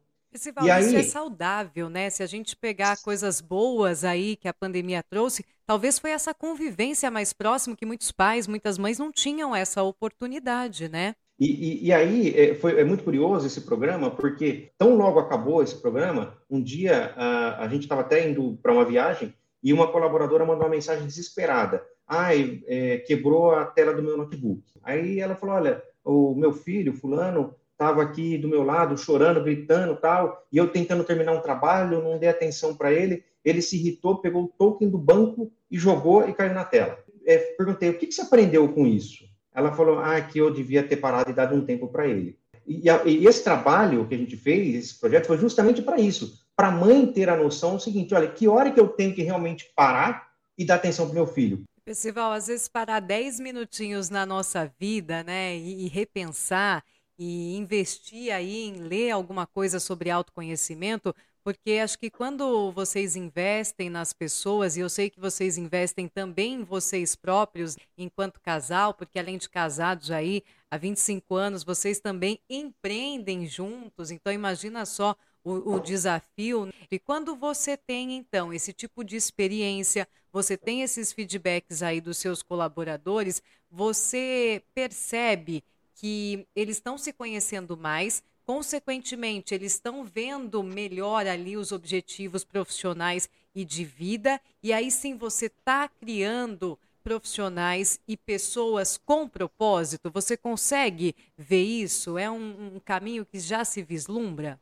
Val, 0.54 0.66
e 0.66 0.70
aí... 0.70 0.86
isso 0.86 0.96
é 0.96 1.04
saudável, 1.04 1.90
né? 1.90 2.10
Se 2.12 2.22
a 2.22 2.28
gente 2.28 2.56
pegar 2.56 3.02
coisas 3.02 3.42
boas 3.42 4.04
aí 4.04 4.36
que 4.36 4.48
a 4.48 4.54
pandemia 4.54 5.02
trouxe, 5.02 5.44
talvez 5.66 5.98
foi 5.98 6.12
essa 6.12 6.36
convivência 6.36 7.10
mais 7.10 7.34
próxima 7.34 7.76
que 7.76 7.86
muitos 7.86 8.12
pais, 8.12 8.48
muitas 8.48 8.78
mães 8.78 9.00
não 9.00 9.12
tinham 9.12 9.56
essa 9.56 9.82
oportunidade, 9.82 10.88
né? 10.88 11.16
E, 11.42 11.48
e, 11.48 11.88
e, 11.88 11.92
aí 11.92 12.40
é, 12.40 12.54
foi, 12.54 12.80
é 12.80 12.84
muito 12.84 13.04
curioso 13.04 13.48
esse 13.48 13.62
programa, 13.62 14.12
porque 14.12 14.70
tão 14.78 14.96
logo 14.96 15.18
acabou 15.18 15.64
esse 15.64 15.76
programa, 15.76 16.38
um 16.48 16.62
dia 16.62 17.16
a, 17.16 17.64
a 17.64 17.68
gente 17.68 17.82
estava 17.82 18.02
até 18.02 18.30
indo 18.30 18.60
para 18.62 18.72
uma 18.72 18.86
viagem 18.86 19.34
e 19.64 19.74
uma 19.74 19.92
colaboradora 19.92 20.46
mandou 20.46 20.66
uma 20.66 20.76
mensagem 20.76 21.08
desesperada. 21.08 21.84
Ai, 22.08 22.62
é, 22.68 23.00
quebrou 23.00 23.56
a 23.56 23.66
tela 23.66 23.92
do 23.92 24.04
meu 24.04 24.16
notebook. 24.16 24.62
Aí 24.84 25.20
ela 25.20 25.34
falou, 25.34 25.56
olha, 25.56 25.82
o 26.06 26.36
meu 26.36 26.54
filho, 26.54 26.94
fulano, 26.94 27.56
estava 27.72 28.04
aqui 28.04 28.38
do 28.38 28.48
meu 28.48 28.62
lado, 28.62 28.96
chorando, 28.96 29.44
gritando 29.44 29.96
tal, 29.96 30.46
e 30.52 30.58
eu 30.58 30.68
tentando 30.68 31.04
terminar 31.04 31.32
um 31.32 31.42
trabalho, 31.42 32.04
não 32.04 32.20
dei 32.20 32.30
atenção 32.30 32.76
para 32.76 32.94
ele, 32.94 33.24
ele 33.44 33.64
se 33.64 33.78
irritou, 33.78 34.22
pegou 34.22 34.44
o 34.44 34.48
token 34.48 34.88
do 34.88 34.98
banco 35.00 35.52
e 35.72 35.80
jogou 35.80 36.30
e 36.30 36.34
caiu 36.34 36.54
na 36.54 36.66
tela. 36.66 37.00
É, 37.26 37.38
perguntei, 37.58 37.90
o 37.90 37.98
que, 37.98 38.06
que 38.06 38.14
você 38.14 38.22
aprendeu 38.22 38.72
com 38.72 38.86
isso? 38.86 39.31
Ela 39.54 39.72
falou 39.72 40.00
ah, 40.00 40.20
que 40.22 40.40
eu 40.40 40.52
devia 40.52 40.84
ter 40.84 40.98
parado 40.98 41.30
e 41.30 41.34
dado 41.34 41.56
um 41.56 41.66
tempo 41.66 41.88
para 41.88 42.08
ele. 42.08 42.38
E, 42.66 42.84
e, 43.06 43.28
esse 43.28 43.44
trabalho 43.44 44.08
que 44.08 44.16
a 44.16 44.18
gente 44.18 44.38
fez, 44.38 44.76
esse 44.76 45.00
projeto, 45.00 45.28
foi 45.28 45.38
justamente 45.38 45.82
para 45.82 46.00
isso, 46.00 46.40
para 46.56 46.68
a 46.68 46.72
mãe 46.72 47.06
ter 47.06 47.30
a 47.30 47.36
noção 47.36 47.76
do 47.76 47.82
seguinte, 47.82 48.14
olha, 48.14 48.30
que 48.30 48.48
hora 48.48 48.72
que 48.72 48.80
eu 48.80 48.88
tenho 48.88 49.14
que 49.14 49.24
realmente 49.24 49.72
parar 49.76 50.30
e 50.58 50.64
dar 50.64 50.76
atenção 50.76 51.06
para 51.06 51.16
meu 51.16 51.28
filho. 51.28 51.64
Percival, 51.84 52.32
às 52.32 52.48
vezes 52.48 52.68
parar 52.68 53.00
10 53.00 53.40
minutinhos 53.40 54.10
na 54.10 54.26
nossa 54.26 54.72
vida, 54.80 55.24
né, 55.24 55.56
e, 55.58 55.86
e 55.86 55.88
repensar 55.88 56.84
e 57.18 57.56
investir 57.56 58.34
aí 58.34 58.68
em 58.68 58.74
ler 58.76 59.12
alguma 59.12 59.46
coisa 59.46 59.80
sobre 59.80 60.10
autoconhecimento, 60.10 61.16
porque 61.44 61.80
acho 61.84 61.98
que 61.98 62.10
quando 62.10 62.72
vocês 62.72 63.16
investem 63.16 63.90
nas 63.90 64.14
pessoas, 64.14 64.78
e 64.78 64.82
eu 64.82 64.90
sei 64.90 65.10
que 65.10 65.20
vocês 65.20 65.58
investem 65.58 66.08
também 66.08 66.56
em 66.56 66.64
vocês 66.64 67.16
próprios 67.16 67.78
enquanto 67.98 68.40
casal, 68.40 68.94
porque 68.94 69.18
além 69.18 69.38
de 69.38 69.50
casados 69.50 70.12
aí 70.12 70.44
há 70.70 70.78
25 70.78 71.36
anos, 71.36 71.64
vocês 71.64 72.00
também 72.00 72.40
empreendem 72.50 73.48
juntos, 73.48 74.12
então 74.12 74.32
imagina 74.32 74.86
só 74.86 75.16
o, 75.44 75.76
o, 75.76 75.80
desafio. 75.80 76.72
E 76.90 77.00
quando 77.00 77.36
você 77.36 77.76
tem, 77.76 78.16
então, 78.16 78.54
esse 78.54 78.72
tipo 78.72 79.04
de 79.04 79.16
experiência, 79.16 80.08
você 80.32 80.56
tem 80.56 80.82
esses 80.82 81.12
feedbacks 81.12 81.82
aí 81.82 82.00
dos 82.00 82.18
seus 82.18 82.44
colaboradores, 82.44 83.42
você 83.70 84.64
percebe 84.74 85.64
que 85.96 86.48
eles 86.56 86.78
estão 86.78 86.98
se 86.98 87.12
conhecendo 87.14 87.76
mais, 87.76 88.24
Consequentemente, 88.46 89.54
eles 89.54 89.74
estão 89.74 90.04
vendo 90.04 90.64
melhor 90.64 91.28
ali 91.28 91.56
os 91.56 91.72
objetivos 91.72 92.44
profissionais 92.44 93.30
e 93.54 93.64
de 93.64 93.84
vida, 93.84 94.40
e 94.64 94.74
aí 94.74 94.90
sim 94.90 95.16
você 95.16 95.46
está 95.48 95.88
criando 95.88 96.78
profissionais 97.04 98.00
e 98.08 98.16
pessoas 98.16 98.98
com 98.98 99.28
propósito. 99.28 100.12
Você 100.12 100.38
consegue 100.38 101.16
ver 101.38 101.64
isso? 101.64 102.18
É 102.18 102.30
um, 102.30 102.76
um 102.76 102.80
caminho 102.80 103.26
que 103.26 103.40
já 103.40 103.66
se 103.66 103.82
vislumbra? 103.82 104.60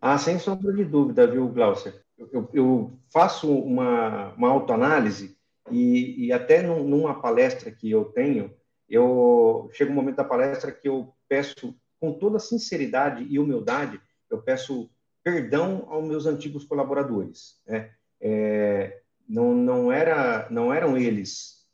Ah, 0.00 0.18
sem 0.18 0.38
sombra 0.38 0.72
de 0.72 0.84
dúvida, 0.84 1.26
viu, 1.26 1.48
Glaucia? 1.48 1.94
Eu, 2.16 2.48
eu 2.52 2.98
faço 3.12 3.52
uma, 3.52 4.32
uma 4.34 4.48
autoanálise 4.48 5.36
e, 5.70 6.26
e 6.26 6.32
até 6.32 6.62
num, 6.62 6.84
numa 6.84 7.20
palestra 7.20 7.70
que 7.70 7.90
eu 7.90 8.06
tenho, 8.06 8.52
eu 8.88 9.68
chega 9.72 9.90
um 9.90 9.94
momento 9.94 10.16
da 10.16 10.24
palestra 10.24 10.72
que 10.72 10.88
eu 10.88 11.12
peço 11.28 11.74
com 12.00 12.12
toda 12.12 12.38
sinceridade 12.38 13.26
e 13.28 13.38
humildade, 13.38 14.00
eu 14.30 14.42
peço 14.42 14.90
perdão 15.22 15.86
aos 15.88 16.04
meus 16.06 16.26
antigos 16.26 16.64
colaboradores. 16.64 17.60
Né? 17.66 17.90
É, 18.20 19.00
não, 19.28 19.54
não, 19.54 19.92
era, 19.92 20.48
não 20.50 20.72
eram 20.72 20.96
eles 20.96 21.66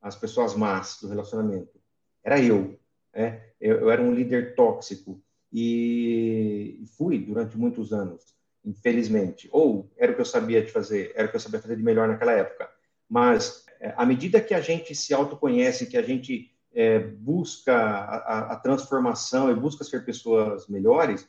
as 0.00 0.16
pessoas 0.16 0.54
más 0.54 0.98
do 1.00 1.08
relacionamento, 1.08 1.80
era 2.22 2.40
eu. 2.40 2.78
Né? 3.14 3.42
Eu, 3.60 3.80
eu 3.80 3.90
era 3.90 4.00
um 4.00 4.14
líder 4.14 4.54
tóxico 4.54 5.20
e 5.52 6.84
fui 6.96 7.18
durante 7.18 7.56
muitos 7.58 7.92
anos, 7.92 8.34
infelizmente. 8.64 9.48
Ou 9.50 9.90
era 9.96 10.12
o 10.12 10.14
que 10.14 10.20
eu 10.20 10.26
sabia 10.26 10.62
de 10.62 10.70
fazer, 10.70 11.12
era 11.14 11.26
o 11.26 11.30
que 11.30 11.36
eu 11.36 11.40
sabia 11.40 11.60
fazer 11.60 11.76
de 11.76 11.82
melhor 11.82 12.08
naquela 12.08 12.32
época. 12.32 12.70
Mas 13.08 13.64
é, 13.80 13.94
à 13.96 14.04
medida 14.04 14.40
que 14.40 14.54
a 14.54 14.60
gente 14.60 14.94
se 14.94 15.12
autoconhece, 15.12 15.86
que 15.86 15.96
a 15.96 16.02
gente 16.02 16.55
é, 16.76 16.98
busca 16.98 17.74
a, 17.74 18.52
a, 18.52 18.56
transformação 18.56 19.50
e 19.50 19.54
busca 19.54 19.82
ser 19.82 20.04
pessoas 20.04 20.68
melhores, 20.68 21.26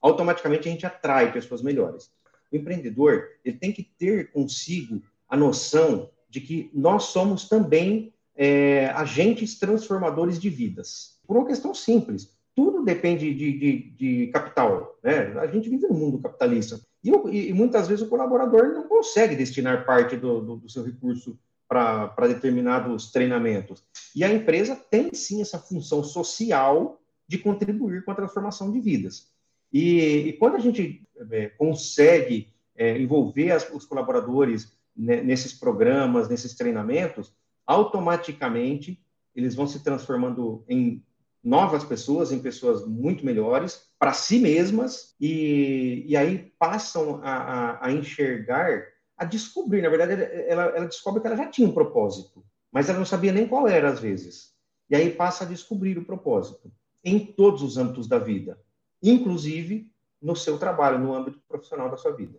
automaticamente 0.00 0.66
a 0.66 0.72
gente 0.72 0.86
atrai 0.86 1.30
pessoas 1.30 1.60
melhores. 1.60 2.10
O 2.50 2.56
empreendedor 2.56 3.24
ele 3.44 3.58
tem 3.58 3.70
que 3.70 3.82
ter 3.82 4.32
consigo 4.32 5.02
a 5.28 5.36
noção 5.36 6.10
de 6.30 6.40
que 6.40 6.70
nós 6.72 7.04
somos 7.04 7.46
também 7.46 8.14
é, 8.34 8.86
agentes 8.94 9.58
transformadores 9.58 10.40
de 10.40 10.48
vidas. 10.48 11.18
Por 11.26 11.36
uma 11.36 11.46
questão 11.46 11.74
simples, 11.74 12.34
tudo 12.56 12.82
depende 12.82 13.34
de, 13.34 13.58
de, 13.58 13.90
de 13.90 14.26
capital. 14.28 14.98
Né? 15.02 15.38
A 15.38 15.46
gente 15.48 15.68
vive 15.68 15.86
no 15.86 15.94
mundo 15.94 16.18
capitalista. 16.18 16.80
E, 17.04 17.10
e, 17.10 17.52
muitas 17.52 17.88
vezes 17.88 18.02
o 18.02 18.08
colaborador 18.08 18.72
não 18.72 18.88
consegue 18.88 19.36
destinar 19.36 19.84
parte 19.84 20.16
do, 20.16 20.40
do, 20.40 20.56
do 20.56 20.68
seu 20.68 20.82
recurso 20.82 21.38
para 21.68 22.26
determinados 22.28 23.12
treinamentos. 23.12 23.84
E 24.16 24.24
a 24.24 24.32
empresa 24.32 24.74
tem 24.74 25.12
sim 25.12 25.42
essa 25.42 25.58
função 25.58 26.02
social 26.02 26.98
de 27.26 27.36
contribuir 27.36 28.04
com 28.04 28.10
a 28.10 28.14
transformação 28.14 28.72
de 28.72 28.80
vidas. 28.80 29.30
E, 29.70 30.28
e 30.28 30.32
quando 30.34 30.56
a 30.56 30.60
gente 30.60 31.06
é, 31.30 31.48
consegue 31.50 32.54
é, 32.74 32.98
envolver 32.98 33.50
as, 33.50 33.70
os 33.70 33.84
colaboradores 33.84 34.72
né, 34.96 35.20
nesses 35.20 35.52
programas, 35.52 36.28
nesses 36.28 36.54
treinamentos, 36.54 37.32
automaticamente 37.66 38.98
eles 39.34 39.54
vão 39.54 39.66
se 39.66 39.84
transformando 39.84 40.64
em 40.66 41.04
novas 41.44 41.84
pessoas, 41.84 42.32
em 42.32 42.40
pessoas 42.40 42.86
muito 42.86 43.24
melhores 43.24 43.88
para 43.98 44.12
si 44.12 44.38
mesmas, 44.38 45.14
e, 45.20 46.04
e 46.06 46.16
aí 46.16 46.52
passam 46.58 47.20
a, 47.22 47.32
a, 47.32 47.86
a 47.86 47.92
enxergar 47.92 48.82
a 49.18 49.24
descobrir. 49.24 49.82
Na 49.82 49.88
verdade, 49.90 50.14
ela, 50.48 50.64
ela 50.66 50.86
descobre 50.86 51.20
que 51.20 51.26
ela 51.26 51.36
já 51.36 51.50
tinha 51.50 51.68
um 51.68 51.74
propósito, 51.74 52.44
mas 52.72 52.88
ela 52.88 52.98
não 52.98 53.06
sabia 53.06 53.32
nem 53.32 53.48
qual 53.48 53.68
era 53.68 53.90
às 53.90 54.00
vezes. 54.00 54.54
E 54.90 54.96
aí 54.96 55.10
passa 55.14 55.44
a 55.44 55.48
descobrir 55.48 55.98
o 55.98 56.04
propósito. 56.04 56.72
em 57.04 57.24
todos 57.34 57.62
os 57.62 57.76
âmbitos 57.78 58.08
da 58.08 58.18
vida, 58.18 58.60
inclusive 59.02 59.92
no 60.20 60.34
seu 60.36 60.58
trabalho, 60.58 60.98
no 60.98 61.14
âmbito 61.14 61.40
profissional 61.48 61.90
da 61.90 61.96
sua 61.96 62.12
vida. 62.14 62.38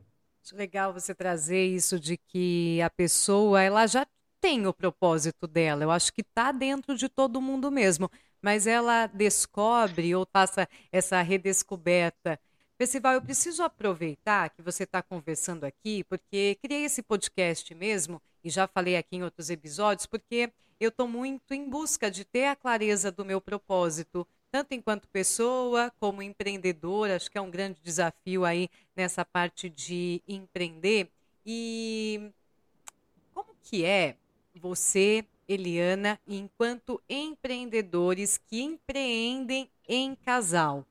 Legal 0.53 0.91
você 0.93 1.13
trazer 1.13 1.65
isso 1.67 1.99
de 1.99 2.17
que 2.17 2.81
a 2.81 2.89
pessoa 2.89 3.61
ela 3.61 3.85
já 3.85 4.05
tem 4.41 4.65
o 4.65 4.73
propósito 4.73 5.47
dela. 5.47 5.83
Eu 5.83 5.91
acho 5.91 6.11
que 6.11 6.21
está 6.21 6.51
dentro 6.51 6.95
de 6.95 7.07
todo 7.07 7.41
mundo 7.41 7.71
mesmo, 7.71 8.09
mas 8.41 8.65
ela 8.65 9.05
descobre 9.07 10.15
ou 10.15 10.25
passa 10.25 10.67
essa 10.91 11.21
redescoberta. 11.21 12.39
Percival, 12.79 13.15
eu 13.15 13.21
preciso 13.21 13.61
aproveitar 13.61 14.51
que 14.51 14.61
você 14.61 14.83
está 14.83 15.01
conversando 15.03 15.65
aqui, 15.65 16.01
porque 16.05 16.57
criei 16.61 16.85
esse 16.85 17.03
podcast 17.03 17.75
mesmo, 17.75 18.21
e 18.41 18.49
já 18.49 18.69
falei 18.69 18.95
aqui 18.95 19.17
em 19.17 19.23
outros 19.23 19.49
episódios, 19.49 20.05
porque 20.05 20.49
eu 20.79 20.87
estou 20.87 21.05
muito 21.05 21.53
em 21.53 21.69
busca 21.69 22.09
de 22.09 22.23
ter 22.23 22.45
a 22.45 22.55
clareza 22.55 23.11
do 23.11 23.25
meu 23.25 23.41
propósito, 23.41 24.25
tanto 24.49 24.73
enquanto 24.73 25.09
pessoa 25.09 25.91
como 25.99 26.23
empreendedora, 26.23 27.17
acho 27.17 27.29
que 27.29 27.37
é 27.37 27.41
um 27.41 27.51
grande 27.51 27.81
desafio 27.83 28.45
aí 28.45 28.69
nessa 28.95 29.25
parte 29.25 29.69
de 29.69 30.21
empreender. 30.25 31.09
E 31.45 32.31
como 33.33 33.49
que 33.61 33.83
é 33.83 34.15
você, 34.55 35.25
Eliana, 35.49 36.17
enquanto 36.25 37.01
empreendedores 37.09 38.37
que 38.37 38.61
empreendem 38.61 39.69
em 39.85 40.15
casal? 40.15 40.85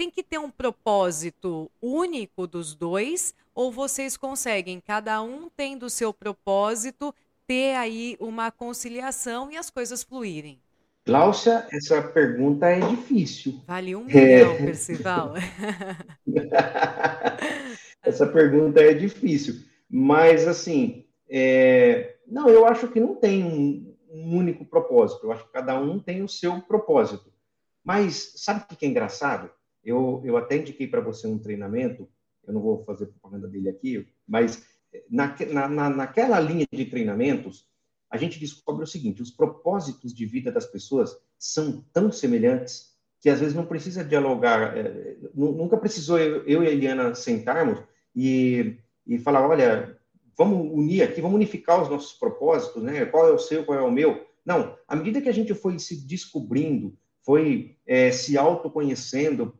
Tem 0.00 0.10
que 0.10 0.22
ter 0.22 0.38
um 0.38 0.50
propósito 0.50 1.70
único 1.78 2.46
dos 2.46 2.74
dois 2.74 3.34
ou 3.54 3.70
vocês 3.70 4.16
conseguem, 4.16 4.80
cada 4.80 5.20
um 5.20 5.50
tendo 5.54 5.84
o 5.84 5.90
seu 5.90 6.10
propósito, 6.10 7.14
ter 7.46 7.76
aí 7.76 8.16
uma 8.18 8.50
conciliação 8.50 9.52
e 9.52 9.58
as 9.58 9.68
coisas 9.68 10.02
fluírem? 10.02 10.58
Cláudia, 11.04 11.68
essa 11.70 12.00
pergunta 12.00 12.64
é 12.64 12.80
difícil. 12.80 13.60
Vale 13.66 13.94
um 13.94 14.04
milhão, 14.04 14.52
é... 14.52 14.56
Percival. 14.64 15.34
essa 18.02 18.26
pergunta 18.26 18.80
é 18.80 18.94
difícil. 18.94 19.56
Mas, 19.86 20.48
assim, 20.48 21.04
é... 21.28 22.16
não, 22.26 22.48
eu 22.48 22.66
acho 22.66 22.88
que 22.88 22.98
não 22.98 23.16
tem 23.16 23.44
um, 23.44 23.94
um, 24.10 24.34
único 24.34 24.64
propósito. 24.64 25.26
Eu 25.26 25.32
acho 25.32 25.44
que 25.44 25.52
cada 25.52 25.78
um 25.78 25.98
tem 25.98 26.22
o 26.22 26.28
seu 26.28 26.58
propósito. 26.62 27.30
Mas, 27.84 28.32
sabe 28.36 28.64
o 28.64 28.74
que 28.74 28.86
é 28.86 28.88
engraçado? 28.88 29.50
Eu, 29.84 30.22
eu 30.24 30.36
até 30.36 30.56
indiquei 30.56 30.86
para 30.86 31.00
você 31.00 31.26
um 31.26 31.38
treinamento, 31.38 32.08
eu 32.46 32.52
não 32.52 32.60
vou 32.60 32.84
fazer 32.84 33.06
propaganda 33.06 33.48
dele 33.48 33.68
aqui, 33.68 34.06
mas 34.26 34.64
na, 35.08 35.36
na, 35.68 35.90
naquela 35.90 36.40
linha 36.40 36.66
de 36.70 36.84
treinamentos, 36.84 37.68
a 38.10 38.16
gente 38.16 38.40
descobre 38.40 38.82
o 38.82 38.86
seguinte: 38.86 39.22
os 39.22 39.30
propósitos 39.30 40.12
de 40.12 40.26
vida 40.26 40.50
das 40.50 40.66
pessoas 40.66 41.16
são 41.38 41.84
tão 41.92 42.10
semelhantes 42.10 42.90
que 43.20 43.28
às 43.28 43.38
vezes 43.38 43.54
não 43.54 43.66
precisa 43.66 44.02
dialogar, 44.02 44.76
é, 44.76 45.16
nunca 45.34 45.76
precisou 45.76 46.18
eu, 46.18 46.42
eu, 46.46 46.64
e 46.64 46.66
a 46.66 46.70
Eliana 46.70 47.14
sentarmos 47.14 47.78
e, 48.16 48.78
e 49.06 49.18
falar, 49.18 49.46
olha, 49.46 49.98
vamos 50.36 50.72
unir 50.72 51.02
aqui, 51.02 51.20
vamos 51.20 51.36
unificar 51.36 51.82
os 51.82 51.90
nossos 51.90 52.14
propósitos, 52.14 52.82
né? 52.82 53.04
Qual 53.04 53.28
é 53.28 53.30
o 53.30 53.38
seu, 53.38 53.64
qual 53.64 53.78
é 53.78 53.82
o 53.82 53.90
meu? 53.90 54.26
Não, 54.44 54.74
à 54.88 54.96
medida 54.96 55.20
que 55.20 55.28
a 55.28 55.34
gente 55.34 55.54
foi 55.54 55.78
se 55.78 56.06
descobrindo, 56.06 56.96
foi 57.22 57.76
é, 57.86 58.10
se 58.10 58.38
autoconhecendo, 58.38 59.54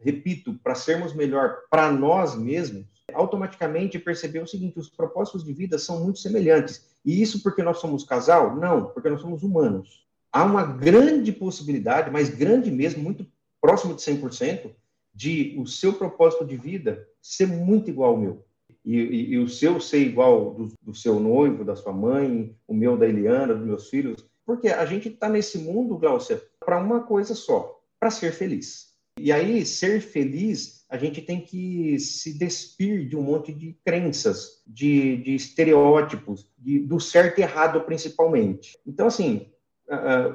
repito, 0.00 0.54
para 0.62 0.74
sermos 0.74 1.14
melhor 1.14 1.58
para 1.70 1.90
nós 1.92 2.36
mesmos, 2.36 2.86
automaticamente 3.12 3.98
percebeu 3.98 4.44
o 4.44 4.48
seguinte: 4.48 4.78
os 4.78 4.88
propósitos 4.88 5.44
de 5.44 5.52
vida 5.52 5.78
são 5.78 6.00
muito 6.00 6.18
semelhantes. 6.18 6.88
E 7.04 7.20
isso 7.20 7.42
porque 7.42 7.62
nós 7.62 7.78
somos 7.78 8.04
casal? 8.04 8.56
Não, 8.56 8.86
porque 8.86 9.08
nós 9.08 9.20
somos 9.20 9.42
humanos. 9.42 10.06
Há 10.32 10.44
uma 10.44 10.64
grande 10.64 11.32
possibilidade, 11.32 12.10
mas 12.10 12.28
grande 12.28 12.70
mesmo, 12.70 13.02
muito 13.02 13.26
próximo 13.60 13.94
de 13.94 14.02
100%, 14.02 14.70
de 15.12 15.56
o 15.58 15.66
seu 15.66 15.92
propósito 15.92 16.44
de 16.44 16.56
vida 16.56 17.06
ser 17.20 17.46
muito 17.46 17.90
igual 17.90 18.12
ao 18.12 18.16
meu. 18.16 18.44
E, 18.84 18.96
e, 18.96 19.30
e 19.32 19.38
o 19.38 19.48
seu 19.48 19.80
ser 19.80 20.00
igual 20.00 20.54
do, 20.54 20.72
do, 20.80 20.94
seu 20.94 21.20
noivo, 21.20 21.64
da 21.64 21.76
sua 21.76 21.92
mãe, 21.92 22.56
o 22.66 22.72
meu 22.72 22.96
da 22.96 23.06
Eliana, 23.06 23.54
dos 23.54 23.66
meus 23.66 23.88
filhos. 23.88 24.24
Porque 24.46 24.68
a 24.68 24.86
gente 24.86 25.08
está 25.08 25.28
nesse 25.28 25.58
mundo, 25.58 25.98
Glaucia, 25.98 26.42
para 26.64 26.78
uma 26.78 27.00
coisa 27.00 27.34
só: 27.34 27.80
para 27.98 28.10
ser 28.10 28.32
feliz. 28.32 28.89
E 29.20 29.30
aí, 29.30 29.64
ser 29.66 30.00
feliz, 30.00 30.84
a 30.88 30.96
gente 30.96 31.20
tem 31.20 31.40
que 31.40 31.98
se 31.98 32.36
despir 32.36 33.08
de 33.08 33.16
um 33.16 33.22
monte 33.22 33.52
de 33.52 33.76
crenças, 33.84 34.62
de, 34.66 35.18
de 35.18 35.34
estereótipos, 35.34 36.50
de, 36.58 36.80
do 36.80 36.98
certo 36.98 37.38
e 37.38 37.42
errado, 37.42 37.80
principalmente. 37.82 38.78
Então, 38.86 39.06
assim, 39.06 39.46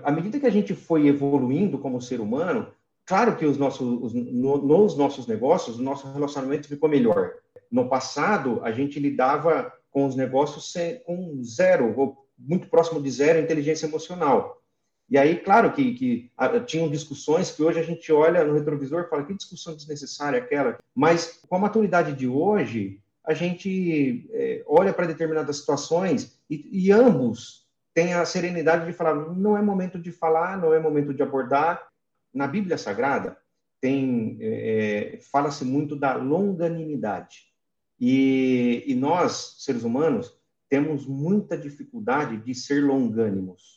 à 0.04 0.12
medida 0.12 0.40
que 0.40 0.46
a 0.46 0.52
gente 0.52 0.74
foi 0.74 1.08
evoluindo 1.08 1.78
como 1.78 2.02
ser 2.02 2.20
humano, 2.20 2.68
claro 3.06 3.36
que 3.36 3.46
os 3.46 3.58
nossos, 3.58 4.02
os, 4.02 4.14
no, 4.14 4.58
nos 4.58 4.96
nossos 4.96 5.28
negócios, 5.28 5.80
o 5.80 5.84
nosso 5.84 6.12
relacionamento 6.12 6.68
ficou 6.68 6.90
melhor. 6.90 7.34
No 7.72 7.90
passado, 7.90 8.62
a 8.64 8.72
gente 8.72 9.00
lidava 9.00 9.72
com 9.90 10.06
os 10.06 10.16
negócios 10.16 10.74
com 11.06 11.42
zero, 11.44 11.94
ou 11.98 12.28
muito 12.38 12.68
próximo 12.68 13.02
de 13.02 13.10
zero, 13.10 13.40
inteligência 13.40 13.88
emocional. 13.88 14.62
E 15.10 15.18
aí, 15.18 15.38
claro 15.38 15.72
que, 15.72 15.94
que 15.94 16.32
a, 16.36 16.60
tinham 16.60 16.90
discussões 16.90 17.52
que 17.52 17.62
hoje 17.62 17.80
a 17.80 17.84
gente 17.84 18.12
olha 18.12 18.44
no 18.44 18.54
retrovisor 18.54 19.04
e 19.04 19.10
fala 19.10 19.24
que 19.24 19.36
discussão 19.36 19.76
desnecessária 19.76 20.40
aquela. 20.40 20.80
Mas 20.96 21.42
com 21.48 21.56
a 21.56 21.60
maturidade 21.60 22.14
de 22.14 22.28
hoje, 22.28 23.00
a 23.24 23.34
gente 23.34 24.28
é, 24.32 24.64
olha 24.66 24.94
para 24.94 25.08
determinadas 25.08 25.58
situações 25.58 26.40
e, 26.50 26.88
e, 26.88 26.92
ambos 26.92 27.68
têm 27.94 28.14
a 28.14 28.26
serenidade 28.26 28.86
de 28.86 28.94
falar: 28.94 29.16
não 29.36 29.58
é 29.58 29.62
momento 29.62 30.00
de 30.00 30.12
falar, 30.12 30.60
não 30.60 30.74
é 30.74 30.80
momento 30.80 31.14
de 31.14 31.22
abordar. 31.22 31.88
Na 32.34 32.48
Bíblia 32.48 32.78
Sagrada 32.78 33.38
é, 33.82 35.14
é 35.14 35.20
fala-se 35.32 35.64
muito 35.64 35.96
da 35.96 36.16
longanimidade 36.16 37.54
e, 38.00 38.84
e 38.88 38.96
nós 38.96 39.58
seres 39.60 39.84
humanos 39.84 40.36
temos 40.68 41.06
muita 41.06 41.56
dificuldade 41.56 42.38
de 42.38 42.56
ser 42.56 42.84
longânimos 42.84 43.75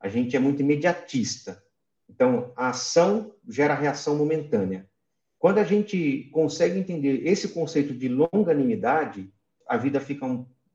a 0.00 0.08
gente 0.08 0.36
é 0.36 0.38
muito 0.38 0.62
imediatista. 0.62 1.62
Então, 2.08 2.52
a 2.56 2.70
ação 2.70 3.34
gera 3.48 3.74
reação 3.74 4.16
momentânea. 4.16 4.88
Quando 5.38 5.58
a 5.58 5.64
gente 5.64 6.28
consegue 6.32 6.78
entender 6.78 7.26
esse 7.26 7.48
conceito 7.48 7.94
de 7.94 8.08
longanimidade, 8.08 9.32
a 9.66 9.76
vida 9.76 10.00
fica, 10.00 10.26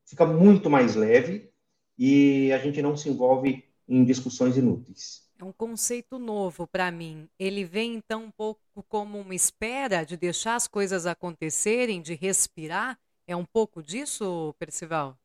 fica 0.05 0.25
muito 0.25 0.69
mais 0.69 0.95
leve 0.95 1.51
e 1.97 2.51
a 2.51 2.57
gente 2.59 2.81
não 2.81 2.95
se 2.95 3.09
envolve 3.09 3.63
em 3.87 4.05
discussões 4.05 4.55
inúteis. 4.55 5.23
É 5.37 5.43
um 5.43 5.51
conceito 5.51 6.17
novo 6.17 6.65
para 6.67 6.89
mim. 6.91 7.27
Ele 7.37 7.65
vem 7.65 7.95
então 7.95 8.25
um 8.25 8.31
pouco 8.31 8.61
como 8.87 9.19
uma 9.19 9.35
espera 9.35 10.05
de 10.05 10.15
deixar 10.15 10.55
as 10.55 10.67
coisas 10.67 11.05
acontecerem, 11.05 12.01
de 12.01 12.13
respirar. 12.13 12.97
É 13.27 13.35
um 13.35 13.43
pouco 13.43 13.81
disso, 13.81 14.55
Percival? 14.57 15.17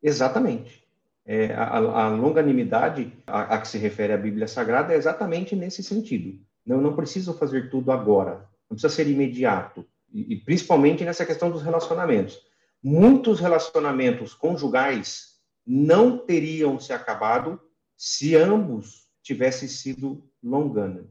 Exatamente 0.00 0.87
é, 1.28 1.52
a, 1.52 1.76
a, 1.76 2.08
longanimidade 2.08 3.12
a, 3.26 3.54
a, 3.54 3.60
que 3.60 3.68
se 3.68 3.76
refere 3.76 4.14
a 4.14 4.16
Bíblia 4.16 4.48
Sagrada 4.48 4.94
é 4.94 4.96
exatamente 4.96 5.54
nesse 5.54 5.82
sentido. 5.82 6.40
Não, 6.64 6.80
não 6.80 6.96
preciso 6.96 7.34
fazer 7.34 7.68
tudo 7.68 7.92
agora, 7.92 8.48
não 8.68 8.74
precisa 8.74 8.88
ser 8.88 9.06
imediato, 9.06 9.84
e, 10.10 10.32
e 10.32 10.36
principalmente 10.36 11.04
nessa 11.04 11.26
questão 11.26 11.50
dos 11.50 11.62
relacionamentos. 11.62 12.38
Muitos 12.82 13.40
relacionamentos 13.40 14.32
conjugais 14.32 15.34
não 15.66 16.16
teriam 16.16 16.80
se 16.80 16.94
acabado 16.94 17.60
se 17.94 18.34
ambos 18.34 19.06
tivessem 19.22 19.68
sido 19.68 20.24
longânimos. 20.42 21.10